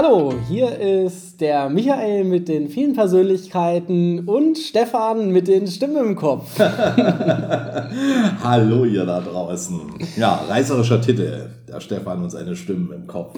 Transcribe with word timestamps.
Hallo, 0.00 0.32
hier 0.46 0.78
ist 0.78 1.40
der 1.40 1.68
Michael 1.68 2.22
mit 2.22 2.46
den 2.46 2.68
vielen 2.68 2.94
Persönlichkeiten 2.94 4.28
und 4.28 4.56
Stefan 4.56 5.32
mit 5.32 5.48
den 5.48 5.66
Stimmen 5.66 5.96
im 5.96 6.14
Kopf. 6.14 6.56
Hallo 8.44 8.84
ihr 8.84 9.04
da 9.04 9.20
draußen. 9.20 9.80
Ja, 10.16 10.44
reißerischer 10.48 11.00
Titel, 11.00 11.48
der 11.66 11.80
Stefan 11.80 12.22
und 12.22 12.30
seine 12.30 12.54
Stimmen 12.54 12.92
im 12.92 13.08
Kopf. 13.08 13.34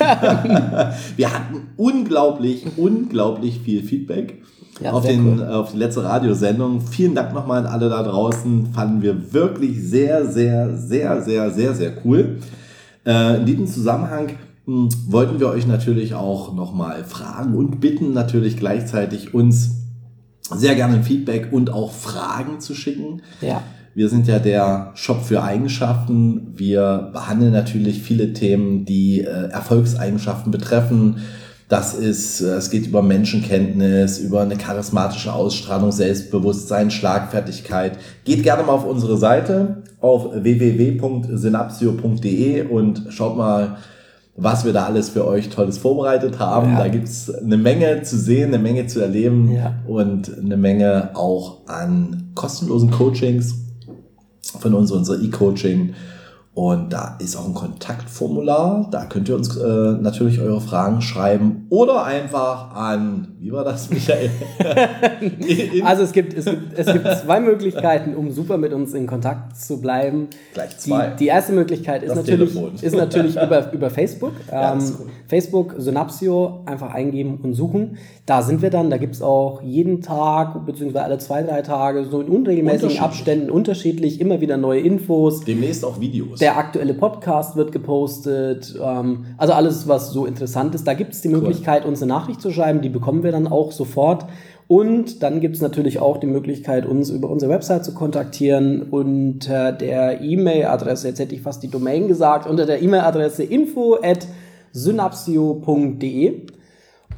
Wir 1.16 1.32
hatten 1.32 1.68
unglaublich, 1.76 2.66
unglaublich 2.76 3.60
viel 3.60 3.84
Feedback. 3.84 4.42
Ja, 4.80 4.90
auf, 4.90 5.06
den, 5.06 5.38
cool. 5.38 5.46
auf 5.46 5.70
die 5.70 5.78
letzte 5.78 6.02
Radiosendung. 6.02 6.80
Vielen 6.80 7.14
Dank 7.14 7.32
nochmal 7.32 7.64
an 7.64 7.72
alle 7.72 7.88
da 7.88 8.02
draußen. 8.02 8.72
Fanden 8.74 9.00
wir 9.00 9.32
wirklich 9.32 9.80
sehr, 9.80 10.26
sehr, 10.26 10.76
sehr, 10.76 11.22
sehr, 11.22 11.52
sehr, 11.52 11.72
sehr 11.72 11.92
cool. 12.04 12.38
Äh, 13.06 13.36
in 13.36 13.46
diesem 13.46 13.68
Zusammenhang 13.68 14.30
wollten 14.68 15.40
wir 15.40 15.48
euch 15.48 15.66
natürlich 15.66 16.14
auch 16.14 16.54
nochmal 16.54 17.02
fragen 17.04 17.54
und 17.54 17.80
bitten 17.80 18.12
natürlich 18.12 18.58
gleichzeitig 18.58 19.32
uns 19.32 19.70
sehr 20.42 20.74
gerne 20.74 21.02
Feedback 21.02 21.48
und 21.52 21.70
auch 21.70 21.92
Fragen 21.92 22.60
zu 22.60 22.74
schicken. 22.74 23.22
Ja. 23.40 23.62
Wir 23.94 24.10
sind 24.10 24.28
ja 24.28 24.38
der 24.38 24.90
Shop 24.94 25.24
für 25.24 25.42
Eigenschaften. 25.42 26.52
Wir 26.54 27.08
behandeln 27.14 27.52
natürlich 27.52 28.02
viele 28.02 28.34
Themen, 28.34 28.84
die 28.84 29.22
äh, 29.22 29.48
Erfolgseigenschaften 29.48 30.52
betreffen. 30.52 31.20
Das 31.70 31.94
ist, 31.94 32.42
äh, 32.42 32.56
es 32.56 32.68
geht 32.68 32.86
über 32.86 33.00
Menschenkenntnis, 33.00 34.18
über 34.18 34.42
eine 34.42 34.58
charismatische 34.58 35.32
Ausstrahlung, 35.32 35.92
Selbstbewusstsein, 35.92 36.90
Schlagfertigkeit. 36.90 37.96
Geht 38.24 38.42
gerne 38.42 38.64
mal 38.64 38.72
auf 38.72 38.84
unsere 38.84 39.16
Seite 39.16 39.84
auf 40.00 40.28
www.synapsio.de 40.34 42.66
und 42.66 43.06
schaut 43.08 43.38
mal 43.38 43.78
was 44.40 44.64
wir 44.64 44.72
da 44.72 44.86
alles 44.86 45.10
für 45.10 45.26
euch 45.26 45.48
Tolles 45.50 45.78
vorbereitet 45.78 46.38
haben. 46.38 46.72
Ja. 46.72 46.78
Da 46.78 46.88
gibt's 46.88 47.28
eine 47.28 47.56
Menge 47.56 48.02
zu 48.02 48.16
sehen, 48.16 48.54
eine 48.54 48.62
Menge 48.62 48.86
zu 48.86 49.00
erleben 49.00 49.52
ja. 49.52 49.74
und 49.86 50.38
eine 50.38 50.56
Menge 50.56 51.10
auch 51.14 51.66
an 51.66 52.30
kostenlosen 52.34 52.92
Coachings 52.92 53.56
von 54.60 54.74
uns, 54.74 54.92
unser 54.92 55.20
E-Coaching 55.20 55.94
und 56.58 56.92
da 56.92 57.14
ist 57.20 57.36
auch 57.36 57.46
ein 57.46 57.54
Kontaktformular. 57.54 58.88
Da 58.90 59.04
könnt 59.04 59.28
ihr 59.28 59.36
uns 59.36 59.56
äh, 59.56 59.92
natürlich 60.00 60.40
eure 60.40 60.60
Fragen 60.60 61.00
schreiben 61.02 61.68
oder 61.70 62.02
einfach 62.02 62.74
an, 62.74 63.36
wie 63.38 63.52
war 63.52 63.62
das, 63.62 63.90
Michael? 63.90 64.28
also 65.84 66.02
es 66.02 66.10
gibt, 66.10 66.34
es, 66.34 66.46
gibt, 66.46 66.76
es 66.76 66.92
gibt 66.92 67.06
zwei 67.18 67.38
Möglichkeiten, 67.38 68.16
um 68.16 68.32
super 68.32 68.58
mit 68.58 68.72
uns 68.72 68.92
in 68.92 69.06
Kontakt 69.06 69.56
zu 69.56 69.80
bleiben. 69.80 70.30
Gleich 70.52 70.76
zwei. 70.78 71.10
Die, 71.10 71.16
die 71.18 71.26
erste 71.28 71.52
Möglichkeit 71.52 72.02
ist 72.02 72.16
natürlich, 72.16 72.52
ist 72.82 72.96
natürlich 72.96 73.36
über, 73.40 73.72
über 73.72 73.88
Facebook. 73.88 74.32
Ja, 74.50 74.72
ähm. 74.72 74.80
Facebook, 75.28 75.76
Synapsio, 75.78 76.62
einfach 76.66 76.92
eingeben 76.92 77.38
und 77.40 77.54
suchen. 77.54 77.98
Da 78.26 78.42
sind 78.42 78.62
wir 78.62 78.70
dann. 78.70 78.90
Da 78.90 78.96
gibt 78.96 79.14
es 79.14 79.22
auch 79.22 79.62
jeden 79.62 80.02
Tag, 80.02 80.66
beziehungsweise 80.66 81.04
alle 81.04 81.18
zwei, 81.18 81.44
drei 81.44 81.62
Tage, 81.62 82.04
so 82.06 82.20
in 82.20 82.26
unregelmäßigen 82.26 82.98
Abständen 82.98 83.48
unterschiedlich 83.48 84.20
immer 84.20 84.40
wieder 84.40 84.56
neue 84.56 84.80
Infos. 84.80 85.44
Demnächst 85.44 85.84
auch 85.84 86.00
Videos 86.00 86.40
der 86.47 86.47
aktuelle 86.56 86.94
Podcast 86.94 87.56
wird 87.56 87.72
gepostet. 87.72 88.78
Ähm, 88.80 89.26
also 89.36 89.52
alles, 89.52 89.88
was 89.88 90.12
so 90.12 90.26
interessant 90.26 90.74
ist. 90.74 90.86
Da 90.86 90.94
gibt 90.94 91.12
es 91.12 91.20
die 91.20 91.28
Möglichkeit, 91.28 91.84
uns 91.84 92.02
eine 92.02 92.12
Nachricht 92.12 92.40
zu 92.40 92.50
schreiben. 92.50 92.80
Die 92.80 92.88
bekommen 92.88 93.22
wir 93.22 93.32
dann 93.32 93.46
auch 93.46 93.72
sofort. 93.72 94.26
Und 94.68 95.22
dann 95.22 95.40
gibt 95.40 95.56
es 95.56 95.62
natürlich 95.62 95.98
auch 95.98 96.18
die 96.18 96.26
Möglichkeit, 96.26 96.84
uns 96.84 97.08
über 97.08 97.30
unsere 97.30 97.50
Website 97.50 97.86
zu 97.86 97.94
kontaktieren 97.94 98.82
unter 98.82 99.72
der 99.72 100.20
E-Mail-Adresse, 100.20 101.08
jetzt 101.08 101.20
hätte 101.20 101.34
ich 101.34 101.40
fast 101.40 101.62
die 101.62 101.68
Domain 101.68 102.06
gesagt, 102.06 102.46
unter 102.46 102.66
der 102.66 102.82
E-Mail-Adresse 102.82 103.44
info 103.44 103.96
at 104.02 104.26
synapsio.de. 104.72 106.42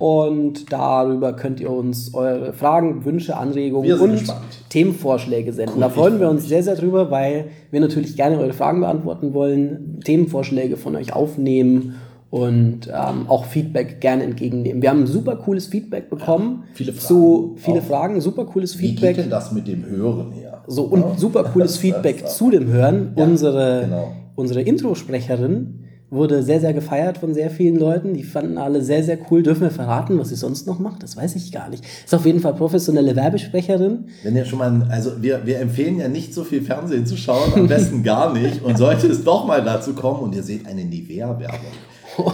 Und 0.01 0.73
darüber 0.73 1.35
könnt 1.35 1.61
ihr 1.61 1.71
uns 1.71 2.15
eure 2.15 2.55
Fragen, 2.55 3.05
Wünsche, 3.05 3.37
Anregungen 3.37 4.01
und 4.01 4.13
gespannt. 4.13 4.41
Themenvorschläge 4.71 5.53
senden. 5.53 5.75
Cool, 5.75 5.81
da 5.83 5.89
freuen 5.91 6.19
wir 6.19 6.31
uns 6.31 6.49
sehr, 6.49 6.63
sehr 6.63 6.75
drüber, 6.75 7.11
weil 7.11 7.51
wir 7.71 7.81
natürlich 7.81 8.17
gerne 8.17 8.39
eure 8.39 8.55
Fragen 8.55 8.81
beantworten 8.81 9.35
wollen, 9.35 10.01
Themenvorschläge 10.03 10.79
von 10.79 10.97
euch 10.97 11.13
aufnehmen 11.13 11.97
und 12.31 12.89
ähm, 12.89 13.29
auch 13.29 13.45
Feedback 13.45 14.01
gerne 14.01 14.23
entgegennehmen. 14.23 14.81
Wir 14.81 14.89
haben 14.89 15.07
super 15.07 15.37
cooles 15.37 15.67
Feedback 15.67 16.09
bekommen. 16.09 16.63
Ja, 16.63 16.69
viele 16.73 16.93
Fragen. 16.95 17.07
Zu, 17.07 17.55
viele 17.57 17.81
auch. 17.81 17.85
Fragen, 17.85 18.21
super 18.23 18.47
cooles 18.47 18.75
Feedback. 18.75 19.03
Wie 19.03 19.15
geht 19.17 19.25
denn 19.25 19.31
das 19.31 19.53
mit 19.53 19.69
dem 19.69 19.85
Hören 19.85 20.33
her? 20.33 20.65
So, 20.67 20.85
und 20.85 21.01
ja? 21.01 21.15
super 21.19 21.45
cooles 21.45 21.77
Feedback 21.79 22.27
zu 22.27 22.51
dem 22.51 22.69
Hören. 22.69 23.13
Ja, 23.17 23.25
unsere, 23.25 23.83
genau. 23.85 24.13
unsere 24.35 24.63
Introsprecherin 24.63 25.90
wurde 26.11 26.43
sehr, 26.43 26.61
sehr 26.61 26.73
gefeiert 26.73 27.19
von 27.19 27.35
sehr 27.35 27.51
vielen 27.51 27.79
Leuten. 27.79 28.15
Die 28.15 28.25
fanden 28.25 28.59
alle 28.59 28.83
sehr, 28.83 29.05
sehr 29.05 29.19
cool. 29.31 29.43
Dürfen 29.43 29.63
wir 29.63 29.71
verraten, 29.71 30.19
was 30.19 30.31
sie 30.31 30.35
sonst 30.35 30.67
noch 30.67 30.81
macht? 30.81 31.03
Das 31.03 31.17
weiß 31.17 31.37
ich 31.37 31.53
gar 31.53 31.69
nicht. 31.69 31.85
Ist 32.05 32.15
auf 32.15 32.27
jeden 32.27 32.41
Fall 32.41 32.55
professionelle 32.55 33.15
Werbesprecherin. 33.15 34.07
Wenn 34.25 34.35
ihr 34.35 34.45
schon 34.45 34.59
mal, 34.59 34.87
also 34.91 35.23
wir, 35.23 35.47
wir 35.47 35.61
empfehlen 35.61 35.99
ja 35.99 36.09
nicht 36.09 36.35
so 36.35 36.43
viel 36.43 36.63
Fernsehen 36.63 37.07
zu 37.07 37.17
schauen, 37.17 37.53
am 37.55 37.69
besten 37.69 38.03
gar 38.03 38.33
nicht. 38.33 38.63
Und 38.63 38.77
sollte 38.77 39.07
es 39.07 39.23
doch 39.23 39.47
mal 39.47 39.63
dazu 39.63 39.95
kommen 39.95 40.21
und 40.21 40.35
ihr 40.35 40.43
seht 40.43 40.67
eine 40.67 40.85
Nivea-Werbung. 40.85 42.33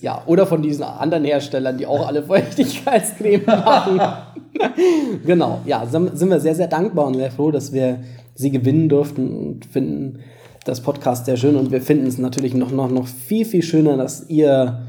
ja, 0.00 0.22
oder 0.26 0.46
von 0.46 0.62
diesen 0.62 0.82
anderen 0.82 1.24
Herstellern, 1.24 1.78
die 1.78 1.86
auch 1.86 2.08
alle 2.08 2.24
Feuchtigkeitscreme 2.24 3.44
machen. 3.46 4.00
genau, 5.24 5.60
ja, 5.64 5.86
sind 5.86 6.28
wir 6.28 6.40
sehr, 6.40 6.56
sehr 6.56 6.68
dankbar 6.68 7.06
und 7.06 7.14
sehr 7.14 7.30
froh, 7.30 7.52
dass 7.52 7.72
wir 7.72 8.00
sie 8.34 8.50
gewinnen 8.50 8.88
durften 8.88 9.30
und 9.30 9.66
finden, 9.66 10.18
das 10.66 10.80
Podcast 10.80 11.26
sehr 11.26 11.36
schön 11.36 11.56
und 11.56 11.70
wir 11.70 11.80
finden 11.80 12.06
es 12.06 12.18
natürlich 12.18 12.52
noch, 12.52 12.72
noch, 12.72 12.90
noch 12.90 13.06
viel, 13.06 13.44
viel 13.44 13.62
schöner, 13.62 13.96
dass 13.96 14.28
ihr 14.28 14.82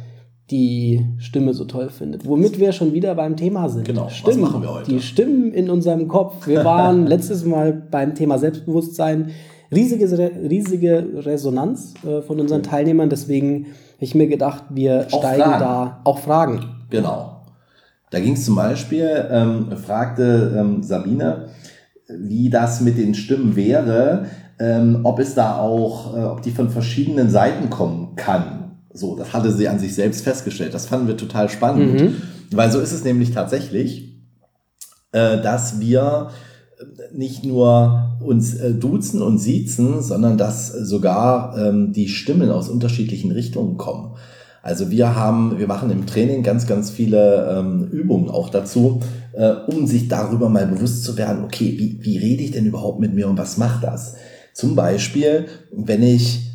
die 0.49 1.05
Stimme 1.19 1.53
so 1.53 1.65
toll 1.65 1.89
findet. 1.89 2.25
Womit 2.25 2.59
wir 2.59 2.71
schon 2.71 2.93
wieder 2.93 3.13
beim 3.15 3.35
Thema 3.35 3.69
sind. 3.69 3.85
Genau, 3.85 4.09
Stimmen, 4.09 4.41
was 4.41 4.49
machen 4.49 4.61
wir 4.63 4.73
heute? 4.73 4.89
Die 4.89 5.01
Stimmen 5.01 5.51
in 5.53 5.69
unserem 5.69 6.07
Kopf. 6.07 6.47
Wir 6.47 6.65
waren 6.65 7.05
letztes 7.07 7.45
Mal 7.45 7.73
beim 7.73 8.15
Thema 8.15 8.39
Selbstbewusstsein. 8.39 9.31
Riesige, 9.71 10.31
riesige 10.49 11.05
Resonanz 11.17 11.93
äh, 12.05 12.21
von 12.21 12.39
unseren 12.39 12.63
Teilnehmern. 12.63 13.09
Deswegen 13.09 13.65
habe 13.65 14.05
ich 14.05 14.15
mir 14.15 14.27
gedacht, 14.27 14.63
wir 14.69 15.07
auch 15.11 15.19
steigen 15.19 15.43
Fragen. 15.43 15.59
da 15.59 16.01
auch 16.05 16.19
Fragen. 16.19 16.61
Genau. 16.89 17.41
Da 18.09 18.21
ging 18.21 18.33
es 18.33 18.45
zum 18.45 18.55
Beispiel, 18.55 19.27
ähm, 19.29 19.67
fragte 19.75 20.55
ähm, 20.57 20.81
Sabine, 20.81 21.49
wie 22.07 22.49
das 22.49 22.79
mit 22.79 22.97
den 22.97 23.13
Stimmen 23.13 23.57
wäre, 23.57 24.27
ähm, 24.59 25.01
ob 25.03 25.19
es 25.19 25.35
da 25.35 25.57
auch, 25.57 26.15
äh, 26.15 26.23
ob 26.23 26.41
die 26.41 26.51
von 26.51 26.69
verschiedenen 26.69 27.29
Seiten 27.29 27.69
kommen 27.69 28.15
kann. 28.15 28.71
So, 28.93 29.15
das 29.15 29.33
hatte 29.33 29.51
sie 29.51 29.67
an 29.67 29.79
sich 29.79 29.93
selbst 29.93 30.23
festgestellt. 30.23 30.73
Das 30.73 30.87
fanden 30.87 31.07
wir 31.07 31.17
total 31.17 31.49
spannend, 31.49 32.01
mhm. 32.01 32.15
weil 32.51 32.71
so 32.71 32.79
ist 32.79 32.91
es 32.91 33.03
nämlich 33.03 33.31
tatsächlich, 33.31 34.15
äh, 35.11 35.41
dass 35.41 35.79
wir 35.79 36.29
nicht 37.13 37.43
nur 37.43 38.17
uns 38.23 38.55
äh, 38.55 38.73
duzen 38.73 39.21
und 39.21 39.37
siezen, 39.37 40.01
sondern 40.01 40.37
dass 40.37 40.71
sogar 40.71 41.57
ähm, 41.57 41.93
die 41.93 42.07
Stimmen 42.07 42.51
aus 42.51 42.69
unterschiedlichen 42.69 43.31
Richtungen 43.31 43.77
kommen. 43.77 44.15
Also 44.61 44.91
wir 44.91 45.15
haben, 45.15 45.59
wir 45.59 45.67
machen 45.67 45.89
im 45.91 46.05
Training 46.05 46.43
ganz, 46.43 46.67
ganz 46.67 46.89
viele 46.89 47.57
ähm, 47.57 47.85
Übungen 47.85 48.29
auch 48.29 48.49
dazu, 48.49 48.99
äh, 49.33 49.51
um 49.67 49.87
sich 49.87 50.07
darüber 50.07 50.49
mal 50.49 50.67
bewusst 50.67 51.03
zu 51.03 51.17
werden, 51.17 51.43
okay, 51.43 51.75
wie, 51.77 51.99
wie 52.01 52.17
rede 52.17 52.43
ich 52.43 52.51
denn 52.51 52.65
überhaupt 52.65 52.99
mit 52.99 53.13
mir 53.13 53.29
und 53.29 53.37
was 53.37 53.57
macht 53.57 53.83
das? 53.83 54.15
Zum 54.57 54.75
Beispiel, 54.75 55.45
wenn 55.71 56.01
ich 56.01 56.49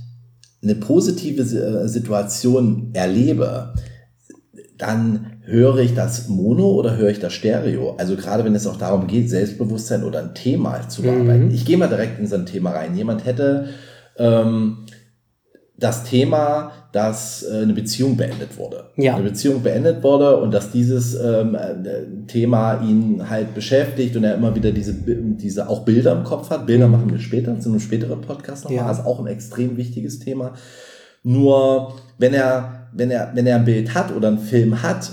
eine 0.61 0.75
positive 0.75 1.43
äh, 1.43 1.87
Situation 1.87 2.91
erlebe, 2.95 3.75
dann 4.77 5.35
höre 5.43 5.79
ich 5.79 5.95
das 5.95 6.29
Mono 6.29 6.73
oder 6.73 6.97
höre 6.97 7.11
ich 7.11 7.21
das 7.21 7.33
Stereo? 7.33 7.95
Also 7.99 8.17
gerade 8.17 8.45
wenn 8.45 8.57
es 8.57 8.67
auch 8.67 8.77
darum 8.77 9.07
geht, 9.07 9.31
Selbstbewusstsein 9.31 10.03
oder 10.03 10.19
ein 10.19 10.35
Thema 10.35 10.89
zu 10.89 11.03
bearbeiten. 11.03 11.45
Mhm. 11.45 11.55
Ich 11.55 11.65
gehe 11.65 11.77
mal 11.77 11.87
direkt 11.87 12.19
in 12.19 12.27
so 12.27 12.35
ein 12.35 12.45
Thema 12.45 12.73
rein. 12.73 12.97
Jemand 12.97 13.25
hätte 13.25 13.69
ähm, 14.17 14.79
das 15.83 16.05
Thema, 16.05 16.73
dass 16.93 17.43
äh, 17.43 17.63
eine 17.63 17.73
Beziehung 17.73 18.17
beendet 18.17 18.57
wurde. 18.57 18.85
Ja. 18.97 19.15
Eine 19.17 19.31
Beziehung 19.31 19.63
beendet 19.63 20.03
wurde 20.03 20.37
und 20.37 20.53
dass 20.53 20.71
dieses 20.71 21.15
ähm, 21.15 21.55
äh, 21.55 22.27
Thema 22.27 22.83
ihn 22.83 23.29
halt 23.29 23.55
beschäftigt 23.55 24.17
und 24.17 24.25
er 24.25 24.35
immer 24.35 24.55
wieder 24.55 24.71
diese, 24.71 24.95
diese 24.95 25.69
auch 25.69 25.81
Bilder 25.85 26.13
im 26.13 26.25
Kopf 26.25 26.51
hat. 26.51 26.67
Bilder 26.67 26.87
mhm. 26.87 26.93
machen 26.93 27.11
wir 27.11 27.19
später, 27.19 27.59
zu 27.59 27.71
einem 27.71 27.81
späteren 27.81 28.21
Podcast 28.21 28.65
nochmal. 28.65 28.79
Ja. 28.79 28.89
Das 28.89 29.01
ist 29.01 29.07
auch 29.07 29.21
ein 29.21 29.27
extrem 29.27 29.77
wichtiges 29.77 30.19
Thema. 30.19 30.53
Nur 31.25 31.95
wenn 32.19 32.35
er, 32.35 32.89
wenn 32.93 33.11
er, 33.11 33.33
wenn 33.35 33.47
er 33.47 33.57
ein 33.57 33.65
Bild 33.65 33.95
hat 33.95 34.15
oder 34.15 34.29
einen 34.29 34.39
Film 34.39 34.83
hat 34.83 35.11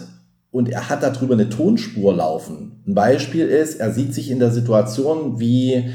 und 0.51 0.69
er 0.69 0.89
hat 0.89 1.03
darüber 1.03 1.33
eine 1.33 1.49
Tonspur 1.49 2.13
laufen. 2.15 2.83
Ein 2.85 2.95
Beispiel 2.95 3.45
ist, 3.47 3.79
er 3.79 3.91
sieht 3.91 4.13
sich 4.13 4.29
in 4.31 4.39
der 4.39 4.51
Situation, 4.51 5.39
wie 5.39 5.89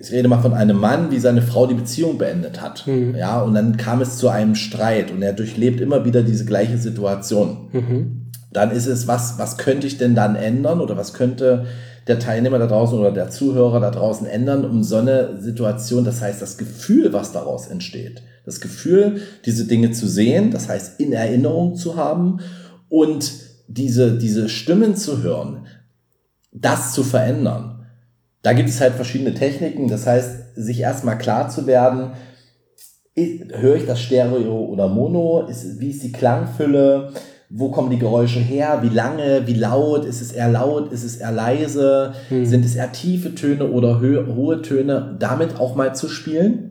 ich 0.00 0.12
rede 0.12 0.28
mal 0.28 0.40
von 0.40 0.54
einem 0.54 0.78
Mann, 0.78 1.10
wie 1.10 1.18
seine 1.18 1.42
Frau 1.42 1.66
die 1.66 1.74
Beziehung 1.74 2.18
beendet 2.18 2.60
hat. 2.60 2.86
Mhm. 2.86 3.14
Ja, 3.14 3.40
und 3.42 3.54
dann 3.54 3.76
kam 3.76 4.00
es 4.00 4.16
zu 4.16 4.28
einem 4.28 4.54
Streit 4.54 5.10
und 5.10 5.22
er 5.22 5.32
durchlebt 5.32 5.80
immer 5.80 6.04
wieder 6.04 6.22
diese 6.22 6.44
gleiche 6.44 6.78
Situation. 6.78 7.68
Mhm. 7.72 8.30
Dann 8.52 8.70
ist 8.70 8.86
es, 8.86 9.06
was, 9.06 9.38
was 9.38 9.58
könnte 9.58 9.86
ich 9.86 9.98
denn 9.98 10.14
dann 10.14 10.34
ändern 10.34 10.80
oder 10.80 10.96
was 10.96 11.14
könnte 11.14 11.66
der 12.06 12.18
Teilnehmer 12.18 12.58
da 12.58 12.66
draußen 12.66 12.98
oder 12.98 13.12
der 13.12 13.30
Zuhörer 13.30 13.80
da 13.80 13.90
draußen 13.90 14.26
ändern, 14.26 14.64
um 14.64 14.82
so 14.82 14.96
eine 14.96 15.40
Situation, 15.40 16.04
das 16.04 16.22
heißt 16.22 16.40
das 16.40 16.56
Gefühl, 16.56 17.12
was 17.12 17.32
daraus 17.32 17.66
entsteht, 17.66 18.22
das 18.46 18.60
Gefühl, 18.60 19.20
diese 19.44 19.66
Dinge 19.66 19.92
zu 19.92 20.08
sehen, 20.08 20.50
das 20.50 20.68
heißt 20.68 20.98
in 21.00 21.12
Erinnerung 21.12 21.76
zu 21.76 21.96
haben 21.96 22.40
und 22.88 23.30
diese, 23.68 24.16
diese 24.16 24.48
Stimmen 24.48 24.96
zu 24.96 25.22
hören, 25.22 25.66
das 26.50 26.94
zu 26.94 27.04
verändern. 27.04 27.77
Da 28.48 28.54
gibt 28.54 28.70
es 28.70 28.80
halt 28.80 28.94
verschiedene 28.94 29.34
Techniken, 29.34 29.88
das 29.88 30.06
heißt, 30.06 30.54
sich 30.56 30.80
erstmal 30.80 31.18
klar 31.18 31.50
zu 31.50 31.66
werden, 31.66 32.12
höre 33.14 33.76
ich 33.76 33.84
das 33.84 34.00
Stereo 34.00 34.64
oder 34.64 34.88
Mono, 34.88 35.46
ist, 35.46 35.80
wie 35.80 35.90
ist 35.90 36.02
die 36.02 36.12
Klangfülle, 36.12 37.12
wo 37.50 37.70
kommen 37.70 37.90
die 37.90 37.98
Geräusche 37.98 38.38
her, 38.40 38.78
wie 38.80 38.88
lange, 38.88 39.46
wie 39.46 39.52
laut, 39.52 40.06
ist 40.06 40.22
es 40.22 40.32
eher 40.32 40.48
laut, 40.48 40.90
ist 40.92 41.04
es 41.04 41.16
eher 41.16 41.30
leise, 41.30 42.14
hm. 42.30 42.46
sind 42.46 42.64
es 42.64 42.74
eher 42.74 42.90
tiefe 42.90 43.34
Töne 43.34 43.70
oder 43.70 44.00
hohe 44.00 44.62
Töne, 44.62 45.14
damit 45.18 45.60
auch 45.60 45.76
mal 45.76 45.94
zu 45.94 46.08
spielen 46.08 46.67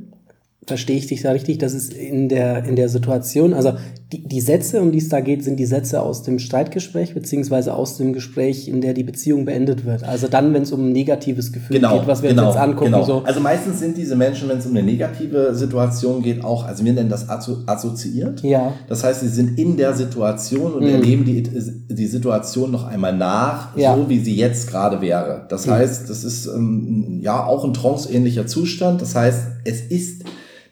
verstehe 0.67 0.97
ich 0.97 1.07
dich 1.07 1.21
da 1.21 1.31
richtig, 1.31 1.57
dass 1.59 1.73
es 1.73 1.89
in 1.89 2.27
der, 2.27 2.65
in 2.65 2.75
der 2.75 2.89
Situation, 2.89 3.53
also 3.53 3.73
die, 4.11 4.27
die 4.27 4.41
Sätze, 4.41 4.81
um 4.81 4.91
die 4.91 4.97
es 4.97 5.07
da 5.07 5.21
geht, 5.21 5.43
sind 5.43 5.57
die 5.57 5.65
Sätze 5.65 6.01
aus 6.01 6.23
dem 6.23 6.39
Streitgespräch, 6.39 7.13
beziehungsweise 7.13 7.73
aus 7.73 7.97
dem 7.97 8.11
Gespräch, 8.11 8.67
in 8.67 8.81
der 8.81 8.93
die 8.93 9.03
Beziehung 9.03 9.45
beendet 9.45 9.85
wird. 9.85 10.03
Also 10.03 10.27
dann, 10.27 10.53
wenn 10.53 10.63
es 10.63 10.73
um 10.73 10.89
ein 10.89 10.91
negatives 10.91 11.53
Gefühl 11.53 11.77
genau, 11.77 11.99
geht, 11.99 12.07
was 12.07 12.21
wir 12.21 12.29
genau, 12.29 12.47
uns 12.47 12.55
jetzt 12.55 12.63
angucken. 12.63 12.91
Genau. 12.91 13.03
So. 13.03 13.23
Also 13.23 13.39
meistens 13.39 13.79
sind 13.79 13.95
diese 13.95 14.17
Menschen, 14.17 14.49
wenn 14.49 14.57
es 14.57 14.65
um 14.65 14.75
eine 14.75 14.83
negative 14.83 15.55
Situation 15.55 16.21
geht, 16.21 16.43
auch, 16.43 16.65
also 16.65 16.83
wir 16.83 16.91
nennen 16.91 17.09
das 17.09 17.29
assoziiert. 17.29 18.43
Ja. 18.43 18.73
Das 18.89 19.05
heißt, 19.05 19.21
sie 19.21 19.29
sind 19.29 19.57
in 19.57 19.77
der 19.77 19.93
Situation 19.93 20.73
und 20.73 20.83
mhm. 20.83 20.89
erleben 20.89 21.23
die, 21.23 21.43
die 21.43 22.07
Situation 22.07 22.71
noch 22.71 22.85
einmal 22.85 23.15
nach, 23.15 23.75
ja. 23.77 23.95
so 23.95 24.09
wie 24.09 24.19
sie 24.19 24.35
jetzt 24.35 24.69
gerade 24.69 24.99
wäre. 24.99 25.45
Das 25.47 25.65
mhm. 25.65 25.71
heißt, 25.71 26.09
das 26.09 26.25
ist 26.25 26.45
ähm, 26.47 27.19
ja 27.21 27.45
auch 27.45 27.63
ein 27.63 27.73
tranceähnlicher 27.73 28.47
Zustand. 28.47 29.01
Das 29.01 29.15
heißt, 29.15 29.39
es 29.63 29.81
ist 29.81 30.23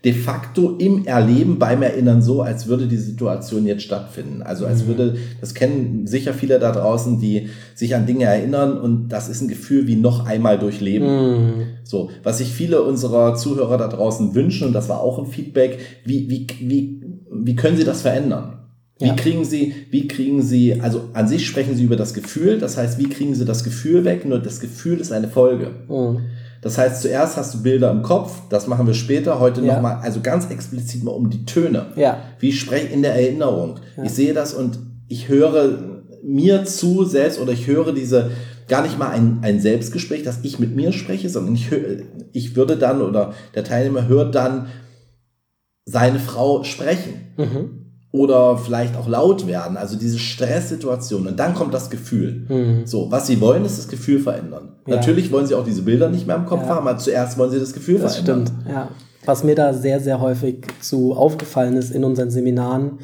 de 0.05 0.13
facto 0.13 0.75
im 0.77 1.05
Erleben, 1.05 1.57
beim 1.57 1.81
Erinnern 1.81 2.21
so, 2.21 2.43
als 2.43 2.67
würde 2.67 2.85
die 2.85 2.95
Situation 2.95 3.65
jetzt 3.65 3.81
stattfinden. 3.81 4.43
Also 4.43 4.67
als 4.67 4.83
mhm. 4.83 4.87
würde, 4.87 5.15
das 5.41 5.55
kennen 5.55 6.05
sicher 6.05 6.35
viele 6.35 6.59
da 6.59 6.71
draußen, 6.71 7.19
die 7.19 7.49
sich 7.73 7.95
an 7.95 8.05
Dinge 8.05 8.25
erinnern 8.25 8.77
und 8.77 9.09
das 9.09 9.27
ist 9.29 9.41
ein 9.41 9.47
Gefühl 9.47 9.87
wie 9.87 9.95
noch 9.95 10.27
einmal 10.27 10.59
durchleben. 10.59 11.07
Mhm. 11.07 11.63
So, 11.83 12.11
was 12.21 12.37
sich 12.37 12.49
viele 12.49 12.83
unserer 12.83 13.33
Zuhörer 13.33 13.79
da 13.79 13.87
draußen 13.87 14.35
wünschen, 14.35 14.67
und 14.67 14.73
das 14.73 14.89
war 14.89 15.01
auch 15.01 15.17
ein 15.17 15.25
Feedback, 15.25 15.79
wie, 16.05 16.29
wie, 16.29 16.45
wie, 16.59 17.01
wie 17.31 17.55
können 17.55 17.75
sie 17.75 17.83
das 17.83 18.03
verändern? 18.03 18.59
Wie 18.99 19.07
ja. 19.07 19.15
kriegen 19.15 19.43
Sie, 19.43 19.73
wie 19.89 20.07
kriegen 20.07 20.41
Sie, 20.41 20.79
also 20.79 21.09
an 21.13 21.27
sich 21.27 21.45
sprechen 21.45 21.75
Sie 21.75 21.83
über 21.83 21.97
das 21.97 22.13
Gefühl, 22.13 22.59
das 22.59 22.77
heißt, 22.77 22.97
wie 22.97 23.09
kriegen 23.09 23.35
Sie 23.35 23.43
das 23.43 23.63
Gefühl 23.63 24.05
weg? 24.05 24.23
Nur 24.23 24.39
das 24.39 24.61
Gefühl 24.61 25.01
ist 25.01 25.11
eine 25.11 25.27
Folge. 25.27 25.71
Mhm. 25.89 26.19
Das 26.65 26.79
heißt, 26.79 27.03
zuerst 27.03 27.37
hast 27.37 27.53
du 27.53 27.61
Bilder 27.61 27.91
im 27.91 28.01
Kopf, 28.01 28.41
das 28.49 28.65
machen 28.65 28.87
wir 28.87 28.95
später, 28.95 29.39
heute 29.39 29.61
ja. 29.61 29.75
nochmal, 29.75 29.99
also 30.01 30.21
ganz 30.21 30.49
explizit 30.49 31.03
mal 31.03 31.11
um 31.11 31.29
die 31.29 31.45
Töne. 31.45 31.85
Ja. 31.95 32.23
Wie 32.39 32.49
ich 32.49 32.59
spreche 32.59 32.87
in 32.87 33.03
der 33.03 33.13
Erinnerung. 33.13 33.81
Ja. 33.95 34.03
Ich 34.05 34.13
sehe 34.13 34.33
das 34.33 34.55
und 34.55 34.79
ich 35.07 35.29
höre 35.29 36.01
mir 36.23 36.65
zu 36.65 37.05
selbst 37.05 37.39
oder 37.39 37.51
ich 37.51 37.67
höre 37.67 37.93
diese, 37.93 38.31
gar 38.67 38.81
nicht 38.81 38.97
mal 38.97 39.11
ein, 39.11 39.41
ein 39.43 39.59
Selbstgespräch, 39.59 40.23
dass 40.23 40.39
ich 40.41 40.57
mit 40.57 40.75
mir 40.75 40.91
spreche, 40.91 41.29
sondern 41.29 41.53
ich, 41.53 41.69
höre, 41.69 41.99
ich 42.31 42.55
würde 42.55 42.77
dann 42.77 43.03
oder 43.03 43.33
der 43.53 43.63
Teilnehmer 43.63 44.07
hört 44.07 44.33
dann 44.33 44.65
seine 45.85 46.17
Frau 46.17 46.63
sprechen. 46.63 47.35
Mhm 47.37 47.84
oder 48.15 48.57
vielleicht 48.57 48.95
auch 48.95 49.09
laut 49.09 49.45
werden, 49.45 49.75
also 49.75 49.97
diese 49.97 50.17
Stresssituation. 50.17 51.27
Und 51.27 51.37
dann 51.37 51.53
kommt 51.53 51.73
das 51.73 51.89
Gefühl. 51.89 52.45
Mhm. 52.47 52.85
So, 52.85 53.11
was 53.11 53.27
sie 53.27 53.41
wollen, 53.41 53.65
ist 53.65 53.77
das 53.77 53.89
Gefühl 53.89 54.19
verändern. 54.19 54.69
Ja. 54.87 54.95
Natürlich 54.95 55.31
wollen 55.31 55.45
sie 55.45 55.53
auch 55.53 55.65
diese 55.65 55.81
Bilder 55.81 56.09
nicht 56.09 56.25
mehr 56.25 56.37
im 56.37 56.45
Kopf 56.45 56.61
ja. 56.63 56.69
haben, 56.69 56.87
aber 56.87 56.97
zuerst 56.97 57.37
wollen 57.37 57.51
sie 57.51 57.59
das 57.59 57.73
Gefühl 57.73 57.99
das 57.99 58.15
verändern. 58.15 58.47
Stimmt, 58.47 58.73
ja. 58.73 58.87
Was 59.25 59.43
mir 59.43 59.55
da 59.55 59.73
sehr, 59.73 59.99
sehr 59.99 60.21
häufig 60.21 60.65
zu 60.79 61.13
aufgefallen 61.13 61.75
ist 61.75 61.91
in 61.91 62.05
unseren 62.05 62.29
Seminaren, 62.29 62.99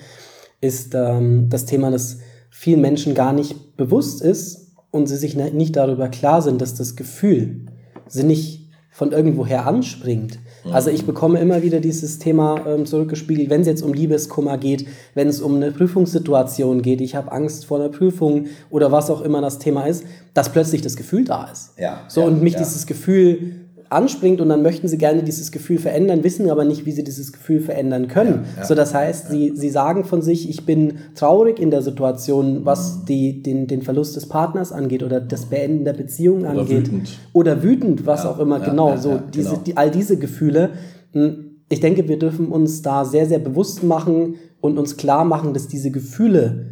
ist 0.61 0.93
ähm, 0.95 1.47
das 1.49 1.65
Thema, 1.65 1.91
dass 1.91 2.19
vielen 2.49 2.79
Menschen 2.79 3.13
gar 3.13 3.33
nicht 3.33 3.75
bewusst 3.75 4.21
ist 4.21 4.71
und 4.91 5.07
sie 5.07 5.17
sich 5.17 5.35
nicht 5.35 5.75
darüber 5.75 6.07
klar 6.07 6.41
sind, 6.41 6.61
dass 6.61 6.75
das 6.75 6.95
Gefühl 6.95 7.65
sie 8.07 8.23
nicht 8.23 8.60
von 8.91 9.11
irgendwoher 9.13 9.65
anspringt, 9.65 10.39
also 10.69 10.89
ich 10.91 11.05
bekomme 11.05 11.39
immer 11.39 11.63
wieder 11.63 11.79
dieses 11.79 12.19
Thema 12.19 12.61
ähm, 12.67 12.85
zurückgespiegelt, 12.85 13.49
wenn 13.49 13.61
es 13.61 13.67
jetzt 13.67 13.81
um 13.81 13.93
Liebeskummer 13.93 14.57
geht, 14.57 14.85
wenn 15.15 15.27
es 15.27 15.41
um 15.41 15.55
eine 15.55 15.71
Prüfungssituation 15.71 16.81
geht, 16.81 17.01
ich 17.01 17.15
habe 17.15 17.31
Angst 17.31 17.65
vor 17.65 17.79
einer 17.79 17.89
Prüfung 17.89 18.45
oder 18.69 18.91
was 18.91 19.09
auch 19.09 19.21
immer 19.21 19.41
das 19.41 19.57
Thema 19.57 19.85
ist, 19.85 20.03
dass 20.33 20.49
plötzlich 20.49 20.81
das 20.81 20.95
Gefühl 20.95 21.25
da 21.25 21.45
ist. 21.45 21.71
Ja, 21.79 22.01
so 22.07 22.21
ja, 22.21 22.27
und 22.27 22.43
mich 22.43 22.53
ja. 22.53 22.59
dieses 22.59 22.85
Gefühl 22.85 23.55
anspringt 23.91 24.39
und 24.39 24.49
dann 24.49 24.61
möchten 24.61 24.87
sie 24.87 24.97
gerne 24.97 25.21
dieses 25.21 25.51
Gefühl 25.51 25.77
verändern, 25.77 26.23
wissen 26.23 26.49
aber 26.49 26.63
nicht, 26.63 26.85
wie 26.85 26.91
sie 26.91 27.03
dieses 27.03 27.33
Gefühl 27.33 27.59
verändern 27.59 28.07
können. 28.07 28.45
Ja, 28.55 28.61
ja, 28.61 28.65
so 28.65 28.73
das 28.73 28.93
heißt, 28.93 29.25
ja. 29.25 29.31
sie, 29.31 29.51
sie 29.55 29.69
sagen 29.69 30.05
von 30.05 30.21
sich, 30.21 30.49
ich 30.49 30.65
bin 30.65 30.99
traurig 31.13 31.59
in 31.59 31.71
der 31.71 31.81
Situation, 31.81 32.65
was 32.65 33.03
die, 33.05 33.43
den, 33.43 33.67
den 33.67 33.81
Verlust 33.81 34.15
des 34.15 34.27
Partners 34.27 34.71
angeht 34.71 35.03
oder 35.03 35.19
das 35.19 35.45
Beenden 35.45 35.83
der 35.83 35.93
Beziehung 35.93 36.41
oder 36.41 36.61
angeht. 36.61 36.87
Wütend. 36.87 37.19
Oder 37.33 37.63
wütend, 37.63 38.05
was 38.05 38.25
auch 38.25 38.39
immer, 38.39 38.61
genau, 38.61 38.95
so 38.95 39.19
diese, 39.33 39.51
genau. 39.51 39.61
Die, 39.63 39.77
all 39.77 39.91
diese 39.91 40.17
Gefühle. 40.17 40.69
Hm, 41.11 41.57
ich 41.67 41.81
denke, 41.81 42.07
wir 42.07 42.17
dürfen 42.17 42.47
uns 42.47 42.81
da 42.81 43.03
sehr, 43.03 43.25
sehr 43.25 43.39
bewusst 43.39 43.83
machen 43.83 44.35
und 44.61 44.77
uns 44.77 44.95
klar 44.95 45.25
machen, 45.25 45.53
dass 45.53 45.67
diese 45.67 45.91
Gefühle 45.91 46.67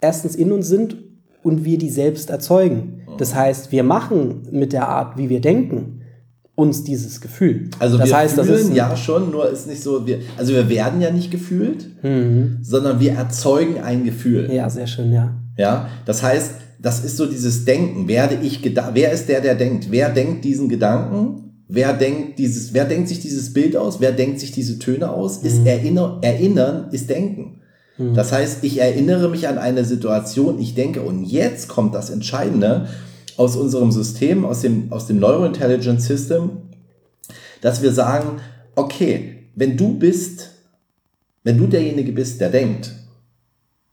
erstens 0.00 0.36
in 0.36 0.52
uns 0.52 0.68
sind 0.68 0.96
und 1.42 1.64
wir 1.64 1.78
die 1.78 1.90
selbst 1.90 2.30
erzeugen. 2.30 3.02
Das 3.18 3.34
heißt, 3.34 3.72
wir 3.72 3.82
machen 3.82 4.48
mit 4.50 4.72
der 4.72 4.88
Art, 4.88 5.18
wie 5.18 5.28
wir 5.28 5.40
denken, 5.40 6.02
uns 6.54 6.84
dieses 6.84 7.20
Gefühl. 7.20 7.70
Also 7.78 7.98
das 7.98 8.08
wir 8.08 8.16
heißt, 8.16 8.34
fühlen 8.34 8.48
das 8.48 8.60
ist 8.60 8.74
ja 8.74 8.96
schon, 8.96 9.30
nur 9.30 9.48
ist 9.48 9.66
nicht 9.68 9.82
so, 9.82 10.06
wir, 10.06 10.20
also 10.38 10.54
wir 10.54 10.68
werden 10.68 11.02
ja 11.02 11.10
nicht 11.10 11.30
gefühlt, 11.30 12.02
mhm. 12.02 12.58
sondern 12.62 12.98
wir 12.98 13.12
erzeugen 13.12 13.80
ein 13.82 14.04
Gefühl. 14.04 14.50
Ja, 14.50 14.68
sehr 14.70 14.86
schön, 14.86 15.12
ja. 15.12 15.34
Ja, 15.58 15.88
das 16.06 16.22
heißt, 16.22 16.52
das 16.80 17.04
ist 17.04 17.16
so 17.16 17.26
dieses 17.26 17.64
Denken. 17.64 18.08
Werde 18.08 18.38
ich 18.42 18.62
wer 18.92 19.12
ist 19.12 19.28
der, 19.28 19.40
der 19.40 19.54
denkt? 19.54 19.90
Wer 19.90 20.10
denkt 20.10 20.44
diesen 20.44 20.68
Gedanken? 20.68 21.64
Wer 21.68 21.92
denkt 21.92 22.38
dieses, 22.38 22.74
wer 22.74 22.84
denkt 22.84 23.08
sich 23.08 23.20
dieses 23.20 23.52
Bild 23.52 23.76
aus? 23.76 24.00
Wer 24.00 24.12
denkt 24.12 24.40
sich 24.40 24.52
diese 24.52 24.78
Töne 24.78 25.10
aus? 25.10 25.38
Ist 25.38 25.60
mhm. 25.60 25.66
erinner, 25.66 26.18
erinnern 26.22 26.88
ist 26.92 27.10
denken. 27.10 27.60
Mhm. 27.98 28.14
Das 28.14 28.32
heißt, 28.32 28.64
ich 28.64 28.80
erinnere 28.80 29.28
mich 29.28 29.48
an 29.48 29.58
eine 29.58 29.84
Situation, 29.84 30.58
ich 30.58 30.74
denke, 30.74 31.02
und 31.02 31.24
jetzt 31.24 31.68
kommt 31.68 31.94
das 31.94 32.10
Entscheidende 32.10 32.88
aus 33.36 33.56
unserem 33.56 33.92
System, 33.92 34.44
aus 34.44 34.60
dem, 34.60 34.92
aus 34.92 35.06
dem 35.06 35.18
Neurointelligence 35.18 36.06
System, 36.06 36.50
dass 37.60 37.82
wir 37.82 37.92
sagen, 37.92 38.40
okay, 38.74 39.44
wenn 39.54 39.76
du 39.76 39.98
bist, 39.98 40.50
wenn 41.42 41.58
du 41.58 41.66
derjenige 41.66 42.12
bist, 42.12 42.40
der 42.40 42.50
denkt, 42.50 42.92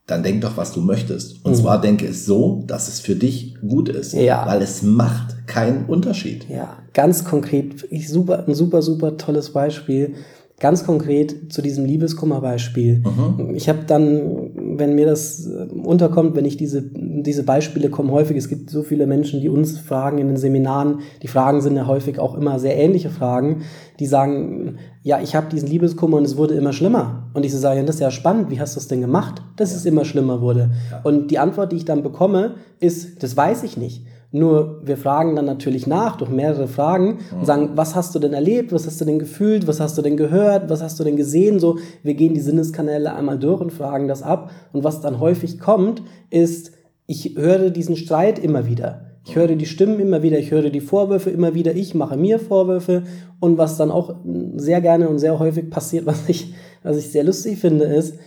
dann 0.06 0.22
denk 0.22 0.42
doch, 0.42 0.58
was 0.58 0.74
du 0.74 0.82
möchtest. 0.82 1.46
Und 1.46 1.54
mhm. 1.54 1.56
zwar 1.56 1.80
denke 1.80 2.06
es 2.06 2.26
so, 2.26 2.64
dass 2.68 2.90
es 2.90 3.00
für 3.00 3.16
dich 3.16 3.56
gut 3.62 3.88
ist. 3.88 4.14
Ja. 4.14 4.46
Weil 4.46 4.62
es 4.62 4.82
macht 4.82 5.48
keinen 5.48 5.86
Unterschied. 5.86 6.48
Ja, 6.50 6.78
ganz 6.94 7.24
konkret, 7.24 7.88
super, 8.06 8.46
ein 8.46 8.54
super, 8.54 8.82
super 8.82 9.18
tolles 9.18 9.52
Beispiel 9.52 10.16
ganz 10.60 10.86
konkret 10.86 11.52
zu 11.52 11.62
diesem 11.62 11.84
Liebeskummer-Beispiel. 11.86 13.04
Mhm. 13.04 13.56
Ich 13.56 13.68
habe 13.68 13.80
dann, 13.86 14.78
wenn 14.78 14.96
mir 14.96 15.06
das 15.06 15.46
äh, 15.46 15.66
unterkommt, 15.74 16.36
wenn 16.36 16.46
ich 16.46 16.58
diese, 16.58 16.82
diese 16.82 17.44
Beispiele 17.44 17.90
kommen 17.90 18.12
häufig, 18.12 18.38
es 18.38 18.48
gibt 18.48 18.70
so 18.70 18.84
viele 18.84 19.08
Menschen, 19.08 19.42
die 19.42 19.50
uns 19.50 19.78
fragen 19.78 20.20
in 20.20 20.28
den 20.28 20.38
Seminaren, 20.38 21.00
die 21.22 21.28
Fragen 21.28 21.62
sind 21.62 21.76
ja 21.76 21.88
häufig 21.88 22.20
auch 22.20 22.36
immer 22.36 22.60
sehr 22.60 22.78
ähnliche 22.78 23.10
Fragen, 23.10 23.64
die 24.00 24.06
sagen, 24.06 24.78
ja, 25.02 25.20
ich 25.20 25.36
habe 25.36 25.48
diesen 25.50 25.68
Liebeskummer 25.68 26.18
und 26.18 26.24
es 26.24 26.38
wurde 26.38 26.54
immer 26.54 26.72
schlimmer. 26.72 27.30
Und 27.34 27.46
ich 27.46 27.52
so 27.52 27.58
sage, 27.58 27.84
das 27.84 27.96
ist 27.96 28.02
ja 28.02 28.12
spannend, 28.12 28.50
wie 28.50 28.60
hast 28.60 28.76
du 28.76 28.80
es 28.80 28.88
denn 28.88 29.02
gemacht, 29.02 29.42
dass 29.58 29.72
ja. 29.72 29.78
es 29.78 29.86
immer 29.86 30.06
schlimmer 30.06 30.40
wurde? 30.40 30.72
Ja. 30.92 31.02
Und 31.04 31.30
die 31.30 31.40
Antwort, 31.40 31.72
die 31.72 31.78
ich 31.78 31.86
dann 31.86 32.04
bekomme, 32.04 32.56
ist, 32.80 33.22
das 33.22 33.36
weiß 33.36 33.64
ich 33.64 33.76
nicht. 33.76 34.06
Nur 34.36 34.82
wir 34.84 34.98
fragen 34.98 35.36
dann 35.36 35.46
natürlich 35.46 35.86
nach 35.86 36.16
durch 36.16 36.32
mehrere 36.32 36.68
Fragen 36.68 37.20
und 37.34 37.42
mhm. 37.42 37.46
sagen, 37.46 37.70
was 37.76 37.94
hast 37.96 38.16
du 38.16 38.20
denn 38.20 38.34
erlebt, 38.34 38.72
was 38.72 38.88
hast 38.88 39.00
du 39.00 39.06
denn 39.06 39.20
gefühlt, 39.20 39.68
was 39.68 39.80
hast 39.80 39.96
du 39.96 40.02
denn 40.02 40.18
gehört, 40.18 40.72
was 40.72 40.82
hast 40.82 41.00
du 41.00 41.04
denn 41.04 41.18
gesehen? 41.18 41.60
So, 41.60 41.78
wir 42.02 42.16
gehen 42.16 42.34
die 42.34 42.40
Sinneskanäle 42.40 43.14
einmal 43.14 43.38
durch 43.38 43.62
und 43.62 43.72
fragen 43.72 44.08
das 44.08 44.24
ab. 44.24 44.50
Und 44.72 44.84
was 44.84 45.02
dann 45.02 45.20
häufig 45.20 45.60
kommt, 45.60 46.02
ist, 46.32 46.72
ich 47.06 47.36
höre 47.38 47.70
diesen 47.70 47.96
Streit 47.96 48.40
immer 48.40 48.66
wieder. 48.66 49.20
Ich 49.24 49.36
höre 49.36 49.56
die 49.56 49.68
Stimmen 49.68 50.00
immer 50.00 50.24
wieder, 50.24 50.40
ich 50.40 50.50
höre 50.50 50.72
die 50.72 50.82
Vorwürfe 50.82 51.30
immer 51.30 51.54
wieder, 51.54 51.76
ich 51.76 51.94
mache 51.94 52.18
mir 52.18 52.40
Vorwürfe 52.40 53.04
und 53.40 53.60
was 53.60 53.78
dann 53.78 53.92
auch 53.92 54.16
sehr 54.56 54.82
gerne 54.82 55.10
und 55.10 55.20
sehr 55.20 55.38
häufig 55.38 55.70
passiert, 55.70 56.06
was 56.08 56.28
ich, 56.28 56.56
was 56.82 56.98
ich 56.98 57.12
sehr 57.12 57.24
lustig 57.24 57.60
finde, 57.60 57.86
ist, 57.86 58.18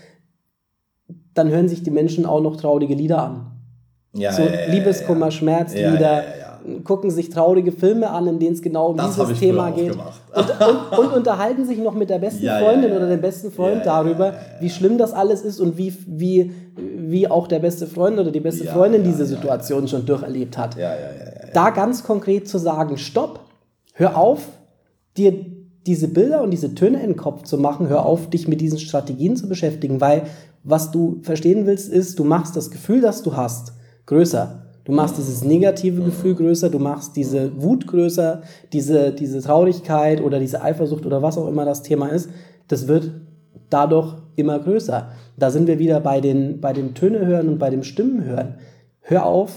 dann 1.34 1.50
hören 1.50 1.68
sich 1.68 1.82
die 1.82 1.90
Menschen 1.90 2.26
auch 2.26 2.40
noch 2.40 2.54
traurige 2.54 2.94
Lieder 2.94 3.20
an 3.25 3.55
ja, 4.16 4.32
so 4.32 4.42
ja, 4.42 4.70
Liebeskummer, 4.70 5.30
Schmerzlieder, 5.30 6.25
gucken 6.85 7.11
sich 7.11 7.30
traurige 7.30 7.73
Filme 7.73 8.11
an, 8.11 8.26
in 8.26 8.38
denen 8.38 8.54
es 8.54 8.62
genau 8.62 8.90
um 8.90 8.96
das 8.96 9.14
dieses 9.14 9.38
Thema 9.38 9.70
geht. 9.70 9.92
Und, 9.92 9.99
und, 10.00 10.99
und, 10.99 11.12
unterhalten 11.12 11.64
sich 11.64 11.78
noch 11.78 11.94
mit 11.94 12.11
der 12.11 12.18
besten 12.18 12.46
Freundin 12.46 12.92
oder 12.92 13.08
dem 13.08 13.20
besten 13.20 13.50
Freund 13.50 13.87
darüber, 13.87 14.35
wie 14.61 14.70
schlimm 14.70 14.99
das 14.99 15.12
alles 15.12 15.42
ist 15.42 15.61
und 15.61 15.78
wie, 15.78 15.94
wie, 16.06 16.52
wie 16.76 17.28
auch 17.28 17.46
der 17.46 17.61
beste 17.61 17.87
Freund 17.87 18.18
oder 18.18 18.30
die 18.30 18.40
beste 18.40 18.64
Freundin 18.64 19.04
diese 19.04 19.26
Situation 19.26 19.87
schon 19.88 20.04
durcherlebt 20.04 20.58
hat. 20.58 20.76
Da 21.54 21.70
ganz 21.70 22.02
konkret 22.02 22.49
zu 22.49 22.58
sagen, 22.58 22.99
stopp, 22.99 23.40
hör 23.94 24.16
auf, 24.16 24.40
dir 25.16 25.32
diese 25.87 26.08
Bilder 26.08 26.42
und 26.42 26.50
diese 26.50 26.75
Töne 26.75 27.00
in 27.00 27.11
den 27.11 27.16
Kopf 27.16 27.44
zu 27.44 27.58
machen, 27.58 27.88
hör 27.88 28.04
auf, 28.04 28.28
dich 28.28 28.49
mit 28.49 28.61
diesen 28.61 28.78
Strategien 28.78 29.37
zu 29.37 29.49
beschäftigen, 29.49 30.00
weil 30.00 30.23
was 30.64 30.90
du 30.90 31.20
verstehen 31.23 31.64
willst, 31.64 31.88
ist, 31.92 32.18
du 32.18 32.25
machst 32.25 32.56
das 32.56 32.73
Gefühl, 32.73 33.00
das 33.00 33.23
du 33.23 33.37
hast, 33.37 33.73
größer. 34.06 34.62
Du 34.84 34.92
machst 34.92 35.18
dieses 35.18 35.42
negative 35.42 36.02
Gefühl 36.02 36.36
größer, 36.36 36.70
du 36.70 36.78
machst 36.78 37.16
diese 37.16 37.60
Wut 37.60 37.88
größer, 37.88 38.42
diese, 38.72 39.12
diese 39.12 39.42
Traurigkeit 39.42 40.22
oder 40.22 40.38
diese 40.38 40.62
Eifersucht 40.62 41.04
oder 41.04 41.22
was 41.22 41.36
auch 41.36 41.48
immer 41.48 41.64
das 41.64 41.82
Thema 41.82 42.08
ist, 42.08 42.30
das 42.68 42.86
wird 42.86 43.10
dadurch 43.68 44.14
immer 44.36 44.58
größer. 44.60 45.10
Da 45.36 45.50
sind 45.50 45.66
wir 45.66 45.80
wieder 45.80 46.00
bei 46.00 46.20
den, 46.20 46.60
bei 46.60 46.72
dem 46.72 46.94
Töne 46.94 47.26
hören 47.26 47.48
und 47.48 47.58
bei 47.58 47.70
dem 47.70 47.82
Stimmen 47.82 48.25
hören. 48.25 48.54
Hör 49.00 49.26
auf, 49.26 49.52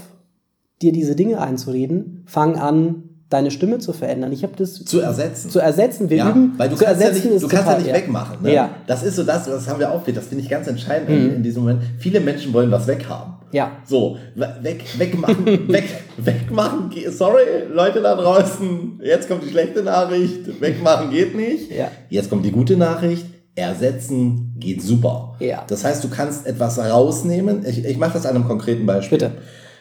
dir 0.81 0.91
diese 0.91 1.15
Dinge 1.15 1.41
einzureden, 1.41 2.23
fang 2.25 2.55
an, 2.55 3.08
deine 3.29 3.51
Stimme 3.51 3.77
zu 3.77 3.93
verändern. 3.93 4.31
Ich 4.31 4.43
habe 4.43 4.53
das 4.57 4.83
zu 4.83 4.99
ersetzen. 4.99 5.49
Zu 5.49 5.59
ersetzen. 5.59 6.09
Wir 6.09 6.17
ja, 6.17 6.29
üben. 6.29 6.53
Weil 6.57 6.69
du 6.69 6.75
zu 6.75 6.83
kannst 6.83 7.01
ersetzen 7.01 7.27
ja 7.27 7.33
nicht, 7.33 7.43
du 7.43 7.47
kannst 7.47 7.67
ja 7.67 7.77
nicht 7.77 7.93
wegmachen. 7.93 8.37
Ne? 8.41 8.53
Ja. 8.53 8.69
Das 8.87 9.03
ist 9.03 9.15
so 9.15 9.23
das, 9.23 9.45
das 9.45 9.67
haben 9.67 9.79
wir 9.79 9.91
auch. 9.91 10.03
Das 10.03 10.27
finde 10.27 10.43
ich 10.43 10.49
ganz 10.49 10.67
entscheidend 10.67 11.09
mhm. 11.09 11.35
in 11.35 11.43
diesem 11.43 11.63
Moment. 11.63 11.83
Viele 11.99 12.19
Menschen 12.19 12.53
wollen 12.53 12.71
was 12.71 12.87
weghaben. 12.87 13.35
Ja. 13.51 13.71
So, 13.85 14.17
weg, 14.35 14.83
wegmachen, 14.97 15.45
weg, 15.69 15.85
wegmachen. 16.17 16.91
Sorry, 17.09 17.43
Leute 17.71 18.01
da 18.01 18.15
draußen. 18.15 18.99
Jetzt 19.03 19.27
kommt 19.27 19.43
die 19.43 19.49
schlechte 19.49 19.83
Nachricht. 19.83 20.61
Wegmachen 20.61 21.11
geht 21.11 21.35
nicht. 21.35 21.71
Ja. 21.71 21.91
Jetzt 22.09 22.29
kommt 22.29 22.45
die 22.45 22.51
gute 22.51 22.77
Nachricht. 22.77 23.25
Ersetzen 23.55 24.55
geht 24.57 24.81
super. 24.81 25.35
Ja. 25.39 25.65
Das 25.67 25.83
heißt, 25.83 26.03
du 26.03 26.09
kannst 26.09 26.47
etwas 26.47 26.79
rausnehmen. 26.79 27.65
Ich, 27.65 27.83
ich 27.83 27.97
mache 27.97 28.13
das 28.13 28.25
an 28.25 28.35
einem 28.35 28.47
konkreten 28.47 28.85
Beispiel. 28.85 29.17
Bitte. 29.17 29.31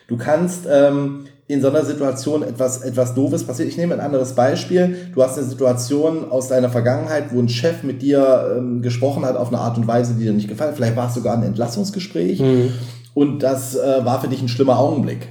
Du 0.09 0.17
kannst 0.17 0.67
ähm, 0.71 1.27
in 1.49 1.63
so 1.63 1.69
einer 1.69 1.83
Situation 1.83 2.43
etwas, 2.43 2.83
etwas 2.83 3.15
Doofes 3.15 3.45
passiert. 3.45 3.71
Ich 3.71 3.79
nehme 3.79 3.95
ein 3.95 4.01
anderes 4.01 4.35
Beispiel. 4.35 5.11
Du 5.15 5.23
hast 5.23 5.39
eine 5.39 5.47
Situation 5.47 6.31
aus 6.31 6.49
deiner 6.49 6.69
Vergangenheit, 6.69 7.33
wo 7.33 7.41
ein 7.41 7.49
Chef 7.49 7.83
mit 7.83 8.03
dir 8.03 8.55
ähm, 8.59 8.83
gesprochen 8.83 9.25
hat 9.25 9.37
auf 9.37 9.49
eine 9.49 9.59
Art 9.59 9.79
und 9.79 9.87
Weise, 9.87 10.15
die 10.15 10.25
dir 10.25 10.35
nicht 10.35 10.49
gefallen. 10.49 10.75
Vielleicht 10.77 10.95
war 10.95 11.09
es 11.09 11.15
sogar 11.15 11.39
ein 11.39 11.43
Entlassungsgespräch 11.43 12.41
mhm. 12.41 12.73
und 13.15 13.43
das 13.43 13.75
äh, 13.75 14.05
war 14.05 14.21
für 14.21 14.29
dich 14.29 14.43
ein 14.43 14.49
schlimmer 14.49 14.79
Augenblick. 14.79 15.29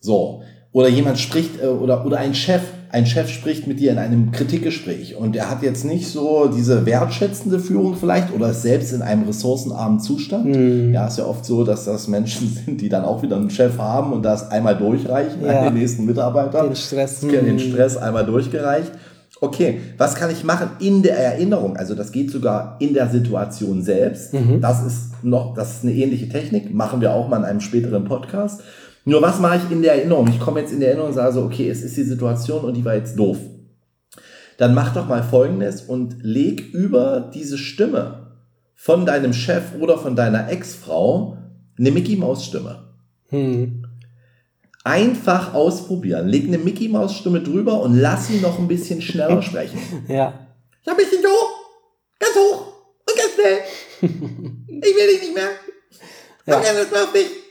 So. 0.00 0.42
Oder 0.72 0.88
jemand 0.88 1.18
spricht, 1.18 1.62
äh, 1.62 1.66
oder, 1.66 2.04
oder 2.04 2.18
ein 2.18 2.34
Chef 2.34 2.62
ein 2.94 3.06
Chef 3.06 3.28
spricht 3.28 3.66
mit 3.66 3.80
dir 3.80 3.90
in 3.90 3.98
einem 3.98 4.30
Kritikgespräch 4.30 5.16
und 5.16 5.34
er 5.34 5.50
hat 5.50 5.64
jetzt 5.64 5.84
nicht 5.84 6.06
so 6.06 6.46
diese 6.46 6.86
wertschätzende 6.86 7.58
Führung 7.58 7.96
vielleicht 7.96 8.32
oder 8.32 8.50
ist 8.50 8.62
selbst 8.62 8.92
in 8.92 9.02
einem 9.02 9.24
ressourcenarmen 9.24 9.98
Zustand. 9.98 10.46
Mhm. 10.46 10.94
Ja, 10.94 11.08
ist 11.08 11.18
ja 11.18 11.24
oft 11.26 11.44
so, 11.44 11.64
dass 11.64 11.86
das 11.86 12.06
Menschen 12.06 12.56
sind, 12.64 12.80
die 12.80 12.88
dann 12.88 13.04
auch 13.04 13.20
wieder 13.24 13.34
einen 13.34 13.50
Chef 13.50 13.78
haben 13.78 14.12
und 14.12 14.22
das 14.22 14.48
einmal 14.52 14.76
durchreichen 14.76 15.44
ja. 15.44 15.58
an 15.58 15.64
den 15.64 15.74
nächsten 15.74 16.04
Mitarbeiter. 16.04 16.62
Den 16.62 16.76
Stress. 16.76 17.18
Den 17.18 17.58
Stress 17.58 17.96
einmal 17.96 18.24
durchgereicht. 18.26 18.92
Okay, 19.40 19.80
was 19.98 20.14
kann 20.14 20.30
ich 20.30 20.44
machen 20.44 20.70
in 20.78 21.02
der 21.02 21.18
Erinnerung? 21.18 21.76
Also 21.76 21.96
das 21.96 22.12
geht 22.12 22.30
sogar 22.30 22.76
in 22.78 22.94
der 22.94 23.08
Situation 23.08 23.82
selbst. 23.82 24.32
Mhm. 24.32 24.60
Das 24.60 24.86
ist 24.86 25.24
noch, 25.24 25.54
das 25.54 25.78
ist 25.78 25.82
eine 25.82 25.92
ähnliche 25.92 26.28
Technik. 26.28 26.72
Machen 26.72 27.00
wir 27.00 27.12
auch 27.12 27.28
mal 27.28 27.38
in 27.38 27.44
einem 27.44 27.60
späteren 27.60 28.04
Podcast. 28.04 28.62
Nur 29.04 29.20
was 29.20 29.38
mache 29.38 29.58
ich 29.58 29.70
in 29.70 29.82
der 29.82 29.96
Erinnerung? 29.96 30.28
Ich 30.28 30.40
komme 30.40 30.60
jetzt 30.60 30.72
in 30.72 30.80
der 30.80 30.88
Erinnerung 30.88 31.10
und 31.10 31.14
sage 31.14 31.34
so, 31.34 31.42
okay, 31.42 31.68
es 31.68 31.82
ist 31.82 31.96
die 31.96 32.04
Situation 32.04 32.64
und 32.64 32.74
die 32.74 32.84
war 32.84 32.94
jetzt 32.94 33.18
doof. 33.18 33.38
Dann 34.56 34.74
mach 34.74 34.94
doch 34.94 35.08
mal 35.08 35.22
Folgendes 35.22 35.82
und 35.82 36.16
leg 36.22 36.72
über 36.72 37.30
diese 37.34 37.58
Stimme 37.58 38.38
von 38.74 39.04
deinem 39.04 39.32
Chef 39.32 39.74
oder 39.78 39.98
von 39.98 40.16
deiner 40.16 40.48
Ex-Frau 40.48 41.36
eine 41.78 41.90
Mickey 41.90 42.16
Maus 42.16 42.44
Stimme. 42.44 42.84
Hm. 43.28 43.84
Einfach 44.84 45.54
ausprobieren. 45.54 46.28
Leg 46.28 46.46
eine 46.46 46.58
Mickey 46.58 46.88
Maus 46.88 47.14
Stimme 47.14 47.40
drüber 47.40 47.80
und 47.80 47.96
lass 47.98 48.30
ihn 48.30 48.40
noch 48.40 48.58
ein 48.58 48.68
bisschen 48.68 49.02
schneller 49.02 49.42
sprechen. 49.42 49.78
Ja. 50.08 50.48
Ja, 50.86 50.92
ein 50.92 50.96
bisschen 50.96 51.24
hoch, 51.24 51.50
ganz 52.18 52.34
hoch 52.36 52.66
und 53.06 53.16
ganz 53.16 53.34
schnell. 53.34 53.58
Ich 54.86 54.94
will 54.94 55.06
dich 55.06 55.22
nicht 55.22 55.34
mehr. 55.34 55.48
Komm 56.44 56.62
ja. 56.62 56.78
jetzt 56.78 56.92
mal 56.92 57.04
auf 57.04 57.14
mich 57.14 57.43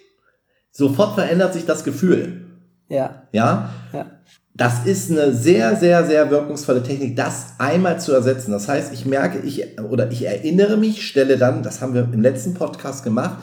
sofort 0.73 1.15
verändert 1.15 1.53
sich 1.53 1.65
das 1.65 1.85
Gefühl. 1.85 2.41
Ja. 2.89 3.23
Ja? 3.31 3.69
Ja. 3.93 4.05
Das 4.55 4.85
ist 4.85 5.09
eine 5.09 5.33
sehr, 5.33 5.75
sehr, 5.77 6.05
sehr 6.05 6.29
wirkungsvolle 6.29 6.83
Technik, 6.83 7.15
das 7.15 7.53
einmal 7.57 7.99
zu 7.99 8.11
ersetzen. 8.11 8.51
Das 8.51 8.67
heißt, 8.67 8.93
ich 8.93 9.05
merke, 9.05 9.39
ich 9.39 9.79
oder 9.79 10.11
ich 10.11 10.25
erinnere 10.25 10.77
mich, 10.77 11.07
stelle 11.07 11.37
dann, 11.37 11.63
das 11.63 11.81
haben 11.81 11.95
wir 11.95 12.07
im 12.13 12.21
letzten 12.21 12.53
Podcast 12.53 13.03
gemacht, 13.03 13.37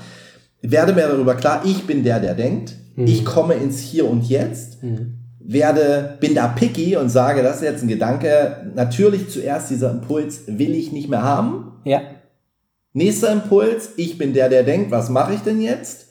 werde 0.63 0.93
mir 0.93 1.09
darüber 1.09 1.35
klar, 1.35 1.63
ich 1.65 1.85
bin 1.87 2.05
der, 2.05 2.21
der 2.21 2.35
denkt, 2.35 2.77
mhm. 2.95 3.07
ich 3.07 3.25
komme 3.25 3.55
ins 3.55 3.81
Hier 3.81 4.09
und 4.09 4.29
Jetzt, 4.29 4.85
mhm. 4.85 5.19
werde, 5.41 6.17
bin 6.21 6.37
da 6.37 6.47
picky 6.47 6.97
und 6.97 7.09
sage, 7.09 7.43
das 7.43 7.57
ist 7.57 7.63
jetzt 7.63 7.83
ein 7.83 7.89
Gedanke, 7.89 8.71
natürlich 8.77 9.31
zuerst 9.31 9.69
dieser 9.71 9.91
Impuls 9.91 10.43
will 10.47 10.77
ich 10.77 10.93
nicht 10.93 11.09
mehr 11.09 11.23
haben. 11.23 11.73
Ja. 11.85 12.03
Nächster 12.93 13.33
Impuls, 13.33 13.91
ich 13.97 14.17
bin 14.17 14.33
der, 14.33 14.49
der 14.49 14.63
denkt, 14.63 14.93
was 14.93 15.09
mache 15.09 15.35
ich 15.35 15.41
denn 15.41 15.61
jetzt? 15.61 16.10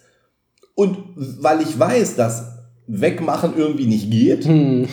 Und 0.80 0.98
weil 1.18 1.60
ich 1.60 1.78
weiß, 1.78 2.16
dass 2.16 2.54
Wegmachen 2.88 3.52
irgendwie 3.58 3.86
nicht 3.86 4.10
geht, 4.10 4.46
hm. 4.46 4.88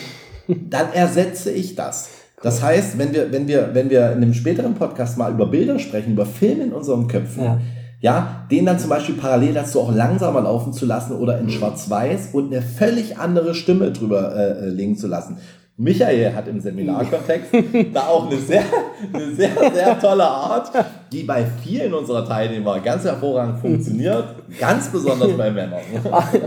dann 0.48 0.92
ersetze 0.92 1.52
ich 1.52 1.76
das. 1.76 2.08
Das 2.42 2.60
heißt, 2.60 2.98
wenn 2.98 3.14
wir, 3.14 3.30
wenn 3.30 3.46
wir, 3.46 3.70
wenn 3.72 3.88
wir 3.88 4.10
in 4.10 4.16
einem 4.16 4.34
späteren 4.34 4.74
Podcast 4.74 5.16
mal 5.16 5.30
über 5.30 5.46
Bilder 5.46 5.78
sprechen, 5.78 6.14
über 6.14 6.26
Filme 6.26 6.64
in 6.64 6.72
unseren 6.72 7.06
Köpfen, 7.06 7.44
ja. 7.44 7.60
ja, 8.00 8.46
den 8.50 8.66
dann 8.66 8.80
zum 8.80 8.90
Beispiel 8.90 9.14
parallel 9.14 9.54
dazu 9.54 9.80
auch 9.80 9.94
langsamer 9.94 10.40
laufen 10.40 10.72
zu 10.72 10.86
lassen 10.86 11.12
oder 11.12 11.38
in 11.38 11.50
Schwarz-Weiß 11.50 12.30
und 12.32 12.52
eine 12.52 12.62
völlig 12.62 13.18
andere 13.18 13.54
Stimme 13.54 13.92
drüber 13.92 14.34
äh, 14.34 14.68
legen 14.68 14.96
zu 14.96 15.06
lassen. 15.06 15.38
Michael 15.76 16.34
hat 16.34 16.48
im 16.48 16.60
Seminarkontext 16.60 17.52
da 17.94 18.08
auch 18.08 18.28
eine 18.28 18.40
sehr, 18.40 18.64
eine 19.12 19.34
sehr, 19.36 19.50
sehr 19.72 20.00
tolle 20.00 20.24
Art, 20.24 20.72
die 21.12 21.22
bei 21.22 21.44
vielen 21.62 21.94
unserer 21.94 22.26
Teilnehmer 22.26 22.80
ganz 22.80 23.04
hervorragend 23.04 23.60
funktioniert, 23.60 24.24
ganz 24.60 24.88
besonders 24.88 25.36
bei 25.36 25.50
Männern. 25.50 25.80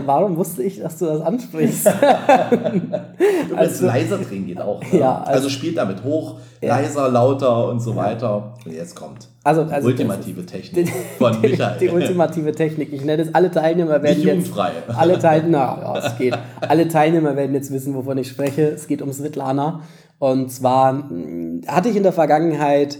Warum 0.04 0.36
wusste 0.36 0.62
ich, 0.62 0.80
dass 0.80 0.98
du 0.98 1.06
das 1.06 1.20
ansprichst? 1.22 1.86
du 3.48 3.56
also, 3.56 3.86
leiser 3.86 4.18
drehen 4.18 4.46
geht 4.46 4.60
auch. 4.60 4.80
Ne? 4.92 5.00
Ja, 5.00 5.18
also, 5.18 5.32
also 5.32 5.48
spielt 5.48 5.78
damit 5.78 6.04
hoch, 6.04 6.36
leiser, 6.60 7.08
lauter 7.08 7.68
und 7.68 7.80
so 7.80 7.96
weiter. 7.96 8.54
Und 8.64 8.72
jetzt 8.72 8.94
kommt. 8.94 9.28
Also, 9.42 9.62
also 9.62 9.88
ultimative 9.88 10.44
Technik 10.44 10.86
die, 10.86 10.92
von 11.18 11.40
Michael. 11.40 11.76
Die, 11.80 11.86
die, 11.86 11.92
ultimative 11.92 12.52
Technik. 12.52 12.92
Ich 12.92 13.02
nenne 13.02 13.22
es, 13.22 13.34
alle 13.34 13.50
Teilnehmer 13.50 14.02
werden 14.02 14.22
jetzt... 14.22 14.52
Alle 14.88 15.18
Teilnehmer, 15.18 15.78
ja, 15.82 15.98
es 15.98 16.18
geht. 16.18 16.38
Alle 16.60 16.88
Teilnehmer 16.88 17.34
werden 17.36 17.54
jetzt 17.54 17.72
wissen, 17.72 17.94
wovon 17.94 18.18
ich 18.18 18.28
spreche. 18.28 18.68
Es 18.68 18.86
geht 18.86 19.00
um 19.00 19.10
Svetlana. 19.10 19.80
Und 20.18 20.52
zwar 20.52 20.92
hm, 20.92 21.62
hatte 21.66 21.88
ich 21.88 21.96
in 21.96 22.02
der 22.02 22.12
Vergangenheit, 22.12 22.98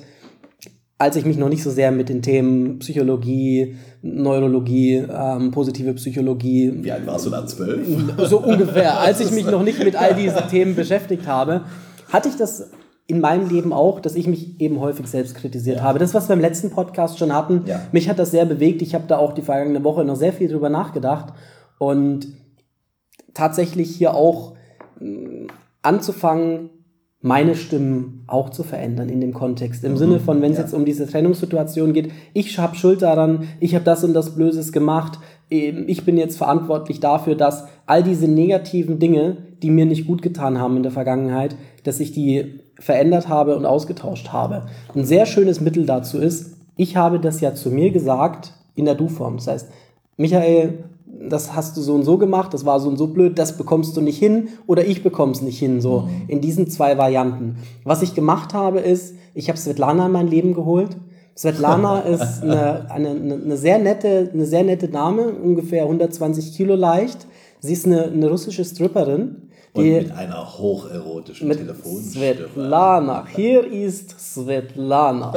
als 1.00 1.16
ich 1.16 1.24
mich 1.24 1.38
noch 1.38 1.48
nicht 1.48 1.62
so 1.62 1.70
sehr 1.70 1.92
mit 1.92 2.10
den 2.10 2.20
Themen 2.20 2.78
Psychologie, 2.80 3.76
Neurologie, 4.02 4.96
ähm, 4.96 5.50
positive 5.50 5.94
Psychologie... 5.94 6.74
Wie 6.76 6.92
alt 6.92 7.06
warst 7.06 7.24
du 7.24 7.30
da? 7.30 7.46
Zwölf? 7.46 7.88
So 8.28 8.40
ungefähr. 8.40 9.00
Als 9.00 9.18
ich 9.20 9.30
mich 9.30 9.46
noch 9.46 9.62
nicht 9.62 9.82
mit 9.82 9.96
all 9.96 10.14
diesen 10.14 10.46
Themen 10.50 10.74
beschäftigt 10.74 11.26
habe, 11.26 11.62
hatte 12.12 12.28
ich 12.28 12.36
das 12.36 12.70
in 13.06 13.22
meinem 13.22 13.48
Leben 13.48 13.72
auch, 13.72 14.00
dass 14.00 14.14
ich 14.14 14.26
mich 14.26 14.60
eben 14.60 14.78
häufig 14.78 15.06
selbst 15.06 15.36
kritisiert 15.36 15.78
ja. 15.78 15.84
habe. 15.84 15.98
Das, 15.98 16.12
was 16.12 16.28
wir 16.28 16.34
im 16.34 16.40
letzten 16.40 16.68
Podcast 16.68 17.18
schon 17.18 17.34
hatten, 17.34 17.62
ja. 17.64 17.80
mich 17.92 18.10
hat 18.10 18.18
das 18.18 18.30
sehr 18.30 18.44
bewegt. 18.44 18.82
Ich 18.82 18.94
habe 18.94 19.04
da 19.08 19.16
auch 19.16 19.32
die 19.32 19.40
vergangene 19.40 19.82
Woche 19.82 20.04
noch 20.04 20.16
sehr 20.16 20.34
viel 20.34 20.48
drüber 20.48 20.68
nachgedacht 20.68 21.32
und 21.78 22.28
tatsächlich 23.32 23.96
hier 23.96 24.12
auch 24.12 24.54
äh, 25.00 25.46
anzufangen, 25.80 26.68
meine 27.22 27.54
Stimmen 27.54 28.24
auch 28.26 28.48
zu 28.48 28.62
verändern 28.62 29.10
in 29.10 29.20
dem 29.20 29.34
Kontext. 29.34 29.84
Im 29.84 29.92
mhm. 29.92 29.96
Sinne 29.96 30.20
von, 30.20 30.40
wenn 30.40 30.52
es 30.52 30.58
ja. 30.58 30.64
jetzt 30.64 30.72
um 30.72 30.84
diese 30.84 31.06
Trennungssituation 31.06 31.92
geht, 31.92 32.12
ich 32.32 32.58
habe 32.58 32.76
Schuld 32.76 33.02
daran, 33.02 33.48
ich 33.60 33.74
habe 33.74 33.84
das 33.84 34.04
und 34.04 34.14
das 34.14 34.34
Blöses 34.34 34.72
gemacht, 34.72 35.18
ähm, 35.50 35.84
ich 35.86 36.04
bin 36.04 36.16
jetzt 36.16 36.38
verantwortlich 36.38 37.00
dafür, 37.00 37.34
dass 37.34 37.66
all 37.86 38.02
diese 38.02 38.26
negativen 38.26 38.98
Dinge, 38.98 39.36
die 39.62 39.70
mir 39.70 39.84
nicht 39.84 40.06
gut 40.06 40.22
getan 40.22 40.58
haben 40.58 40.78
in 40.78 40.82
der 40.82 40.92
Vergangenheit, 40.92 41.56
dass 41.84 42.00
ich 42.00 42.12
die 42.12 42.60
verändert 42.78 43.28
habe 43.28 43.56
und 43.56 43.66
ausgetauscht 43.66 44.32
habe. 44.32 44.66
Ein 44.94 45.04
sehr 45.04 45.26
schönes 45.26 45.60
Mittel 45.60 45.84
dazu 45.84 46.18
ist, 46.18 46.56
ich 46.76 46.96
habe 46.96 47.20
das 47.20 47.42
ja 47.42 47.54
zu 47.54 47.70
mir 47.70 47.90
gesagt 47.90 48.54
in 48.74 48.86
der 48.86 48.94
Du-Form. 48.94 49.36
Das 49.36 49.46
heißt, 49.48 49.68
Michael, 50.16 50.84
das 51.28 51.54
hast 51.54 51.76
du 51.76 51.80
so 51.80 51.94
und 51.94 52.04
so 52.04 52.18
gemacht, 52.18 52.54
das 52.54 52.64
war 52.64 52.80
so 52.80 52.88
und 52.88 52.96
so 52.96 53.08
blöd, 53.08 53.38
das 53.38 53.56
bekommst 53.56 53.96
du 53.96 54.00
nicht 54.00 54.18
hin 54.18 54.48
oder 54.66 54.84
ich 54.84 55.02
bekomm's 55.02 55.42
nicht 55.42 55.58
hin, 55.58 55.80
so 55.80 56.00
mhm. 56.00 56.08
in 56.28 56.40
diesen 56.40 56.68
zwei 56.68 56.98
Varianten. 56.98 57.56
Was 57.84 58.02
ich 58.02 58.14
gemacht 58.14 58.54
habe, 58.54 58.80
ist, 58.80 59.14
ich 59.34 59.48
habe 59.48 59.58
Svetlana 59.58 60.06
in 60.06 60.12
mein 60.12 60.28
Leben 60.28 60.54
geholt. 60.54 60.96
Svetlana 61.36 62.00
ist 62.00 62.42
eine, 62.42 62.90
eine, 62.90 63.10
eine, 63.10 63.56
sehr 63.56 63.78
nette, 63.78 64.30
eine 64.32 64.46
sehr 64.46 64.64
nette 64.64 64.88
Dame, 64.88 65.28
ungefähr 65.28 65.82
120 65.84 66.54
Kilo 66.54 66.74
leicht. 66.74 67.26
Sie 67.60 67.72
ist 67.72 67.86
eine, 67.86 68.04
eine 68.04 68.28
russische 68.28 68.64
Stripperin 68.64 69.49
Und 69.72 69.84
mit 69.88 70.12
einer 70.12 70.58
hocherotischen 70.58 71.46
mit 71.46 71.58
Telefonstimme. 71.58 72.34
Svetlana. 72.34 73.26
Hier 73.34 73.64
ist 73.64 74.18
Svetlana. 74.18 75.32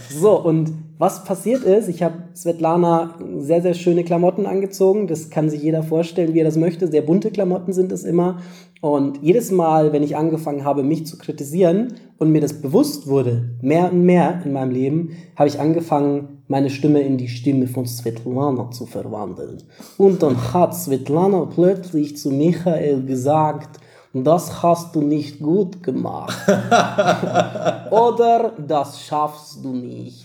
So, 0.10 0.38
und 0.38 0.72
was 0.98 1.24
passiert 1.24 1.62
ist, 1.62 1.88
ich 1.88 2.02
habe 2.02 2.16
Svetlana 2.34 3.14
sehr, 3.38 3.62
sehr 3.62 3.74
schöne 3.74 4.04
Klamotten 4.04 4.46
angezogen. 4.46 5.06
Das 5.06 5.30
kann 5.30 5.48
sich 5.48 5.62
jeder 5.62 5.82
vorstellen, 5.82 6.34
wie 6.34 6.40
er 6.40 6.44
das 6.44 6.56
möchte. 6.56 6.88
Sehr 6.88 7.02
bunte 7.02 7.30
Klamotten 7.30 7.72
sind 7.72 7.92
es 7.92 8.04
immer. 8.04 8.40
Und 8.80 9.22
jedes 9.22 9.50
Mal, 9.50 9.92
wenn 9.92 10.02
ich 10.02 10.16
angefangen 10.16 10.64
habe, 10.64 10.82
mich 10.82 11.06
zu 11.06 11.16
kritisieren 11.16 11.94
und 12.18 12.30
mir 12.30 12.40
das 12.40 12.60
bewusst 12.60 13.06
wurde, 13.06 13.50
mehr 13.62 13.92
und 13.92 14.04
mehr 14.04 14.42
in 14.44 14.52
meinem 14.52 14.70
Leben, 14.70 15.16
habe 15.36 15.48
ich 15.48 15.60
angefangen, 15.60 16.37
meine 16.48 16.70
Stimme 16.70 17.00
in 17.00 17.18
die 17.18 17.28
Stimme 17.28 17.66
von 17.66 17.86
Svetlana 17.86 18.70
zu 18.70 18.86
verwandeln. 18.86 19.62
Und 19.98 20.22
dann 20.22 20.36
hat 20.52 20.74
Svetlana 20.74 21.46
plötzlich 21.54 22.16
zu 22.16 22.30
Michael 22.30 23.04
gesagt, 23.04 23.78
das 24.14 24.62
hast 24.62 24.96
du 24.96 25.02
nicht 25.02 25.38
gut 25.38 25.82
gemacht. 25.82 26.38
Oder 27.90 28.52
das 28.56 29.02
schaffst 29.02 29.62
du 29.62 29.74
nicht. 29.74 30.24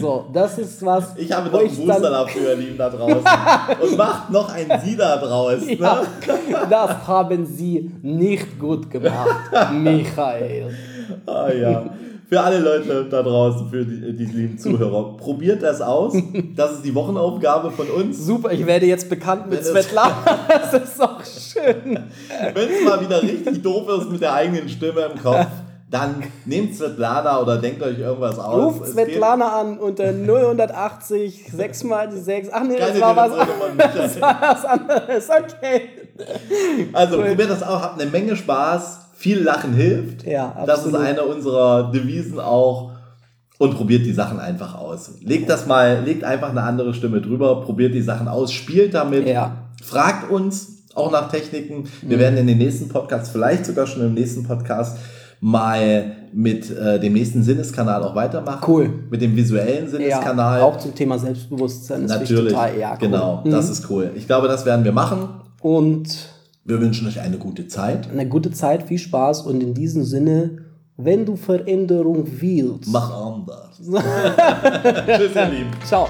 So, 0.00 0.24
das 0.32 0.58
ist 0.58 0.84
was. 0.84 1.14
Ich 1.18 1.30
habe 1.30 1.50
noch 1.50 1.60
einen 1.60 1.76
Booster 1.76 2.10
dafür, 2.10 2.50
ihr 2.50 2.56
Lieben 2.56 2.78
da 2.78 2.88
draußen. 2.88 3.22
Und 3.82 3.96
macht 3.98 4.30
noch 4.30 4.50
ein 4.52 4.80
Sie 4.82 4.96
da 4.96 5.18
draus. 5.18 5.66
Ne? 5.66 5.78
Ja, 6.50 6.66
das 6.66 7.06
haben 7.06 7.44
Sie 7.44 7.90
nicht 8.02 8.58
gut 8.58 8.90
gemacht, 8.90 9.50
Michael. 9.72 10.74
Ah 11.26 11.52
ja 11.52 11.84
für 12.28 12.40
alle 12.40 12.58
Leute 12.58 13.06
da 13.10 13.22
draußen, 13.22 13.68
für 13.70 13.84
die, 13.84 14.12
die 14.16 14.24
lieben 14.24 14.58
Zuhörer, 14.58 15.16
probiert 15.18 15.62
das 15.62 15.80
aus. 15.80 16.14
Das 16.56 16.72
ist 16.72 16.84
die 16.84 16.94
Wochenaufgabe 16.94 17.70
von 17.70 17.88
uns. 17.88 18.24
Super, 18.24 18.52
ich 18.52 18.64
werde 18.66 18.86
jetzt 18.86 19.08
bekannt 19.08 19.50
mit 19.50 19.64
Svetlana. 19.64 20.16
Das 20.48 20.72
ist 20.72 21.00
doch 21.00 21.20
schön. 21.24 21.98
Wenn 22.54 22.68
es 22.68 22.84
mal 22.84 23.00
wieder 23.00 23.22
richtig 23.22 23.62
doof 23.62 23.88
ist 24.00 24.10
mit 24.10 24.20
der 24.20 24.34
eigenen 24.34 24.68
Stimme 24.68 25.02
im 25.12 25.22
Kopf, 25.22 25.46
dann 25.90 26.24
nehmt 26.44 26.74
Svetlana 26.74 27.40
oder 27.40 27.58
denkt 27.58 27.82
euch 27.82 27.98
irgendwas 27.98 28.38
aus. 28.38 28.74
Ruft 28.76 28.86
Svetlana 28.86 29.60
an 29.60 29.78
unter 29.78 30.12
080 30.12 31.50
6 31.52 31.84
mal 31.84 32.10
6. 32.10 32.48
Ach 32.52 32.64
nee, 32.64 32.76
das 32.78 33.00
war, 33.00 33.16
was, 33.16 33.32
das 33.94 34.20
war 34.20 34.38
was 34.40 34.64
anderes. 34.64 35.28
Okay. 35.30 35.82
Also 36.92 37.18
cool. 37.18 37.26
probiert 37.26 37.50
das 37.50 37.62
auch, 37.62 37.82
habt 37.82 38.00
eine 38.00 38.10
Menge 38.10 38.34
Spaß 38.34 39.03
viel 39.14 39.42
Lachen 39.42 39.72
hilft. 39.72 40.26
Ja, 40.26 40.48
absolut. 40.48 40.68
Das 40.68 40.86
ist 40.86 40.94
eine 40.94 41.22
unserer 41.22 41.90
Devisen 41.90 42.40
auch. 42.40 42.92
Und 43.56 43.76
probiert 43.76 44.04
die 44.04 44.12
Sachen 44.12 44.40
einfach 44.40 44.74
aus. 44.74 45.12
Legt 45.22 45.48
das 45.48 45.66
mal, 45.66 46.02
legt 46.04 46.24
einfach 46.24 46.50
eine 46.50 46.62
andere 46.62 46.92
Stimme 46.92 47.20
drüber, 47.20 47.62
probiert 47.62 47.94
die 47.94 48.02
Sachen 48.02 48.26
aus, 48.26 48.52
spielt 48.52 48.94
damit, 48.94 49.28
ja. 49.28 49.68
fragt 49.80 50.28
uns 50.28 50.82
auch 50.94 51.12
nach 51.12 51.30
Techniken. 51.30 51.84
Wir 52.02 52.16
mhm. 52.16 52.20
werden 52.20 52.38
in 52.38 52.46
den 52.48 52.58
nächsten 52.58 52.88
Podcasts, 52.88 53.30
vielleicht 53.30 53.64
sogar 53.64 53.86
schon 53.86 54.02
im 54.02 54.14
nächsten 54.14 54.42
Podcast, 54.42 54.98
mal 55.40 56.16
mit 56.32 56.70
äh, 56.76 56.98
dem 56.98 57.12
nächsten 57.12 57.44
Sinneskanal 57.44 58.02
auch 58.02 58.14
weitermachen. 58.14 58.64
Cool. 58.66 58.90
Mit 59.10 59.22
dem 59.22 59.36
visuellen 59.36 59.88
Sinneskanal. 59.88 60.58
Ja, 60.58 60.64
auch 60.64 60.78
zum 60.78 60.94
Thema 60.94 61.18
Selbstbewusstsein. 61.18 62.06
Natürlich. 62.06 62.52
Total, 62.52 62.76
ja, 62.76 62.92
cool. 62.92 62.98
Genau, 62.98 63.42
mhm. 63.44 63.50
das 63.50 63.70
ist 63.70 63.88
cool. 63.88 64.10
Ich 64.16 64.26
glaube, 64.26 64.48
das 64.48 64.66
werden 64.66 64.84
wir 64.84 64.92
machen. 64.92 65.28
Und 65.60 66.33
wir 66.64 66.80
wünschen 66.80 67.06
euch 67.06 67.20
eine 67.20 67.38
gute 67.38 67.68
Zeit. 67.68 68.10
Eine 68.10 68.26
gute 68.26 68.50
Zeit, 68.50 68.84
viel 68.84 68.98
Spaß 68.98 69.42
und 69.42 69.62
in 69.62 69.74
diesem 69.74 70.04
Sinne, 70.04 70.58
wenn 70.96 71.26
du 71.26 71.36
Veränderung 71.36 72.24
willst, 72.26 72.88
mach 72.90 73.12
anders. 73.12 73.76
Tschüss, 73.78 75.34
ihr 75.34 75.48
Lieben. 75.50 75.70
Ciao. 75.84 76.08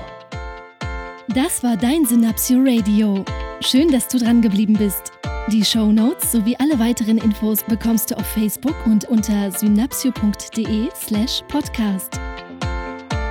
Das 1.34 1.62
war 1.64 1.76
dein 1.76 2.04
Synapsio 2.04 2.58
Radio. 2.64 3.24
Schön, 3.60 3.90
dass 3.90 4.06
du 4.08 4.18
dran 4.18 4.42
geblieben 4.42 4.74
bist. 4.74 5.12
Die 5.50 5.64
Show 5.64 5.90
Notes 5.90 6.32
sowie 6.32 6.56
alle 6.58 6.78
weiteren 6.78 7.18
Infos 7.18 7.62
bekommst 7.64 8.10
du 8.10 8.16
auf 8.16 8.26
Facebook 8.26 8.74
und 8.86 9.08
unter 9.08 9.50
synapsio.de/slash 9.50 11.42
podcast. 11.48 12.20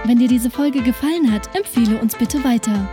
Wenn 0.06 0.20
dir 0.20 0.28
diese 0.28 0.50
Folge 0.50 0.82
gefallen 0.82 1.32
hat, 1.32 1.56
empfehle 1.56 2.00
uns 2.02 2.16
bitte 2.18 2.44
weiter. 2.44 2.90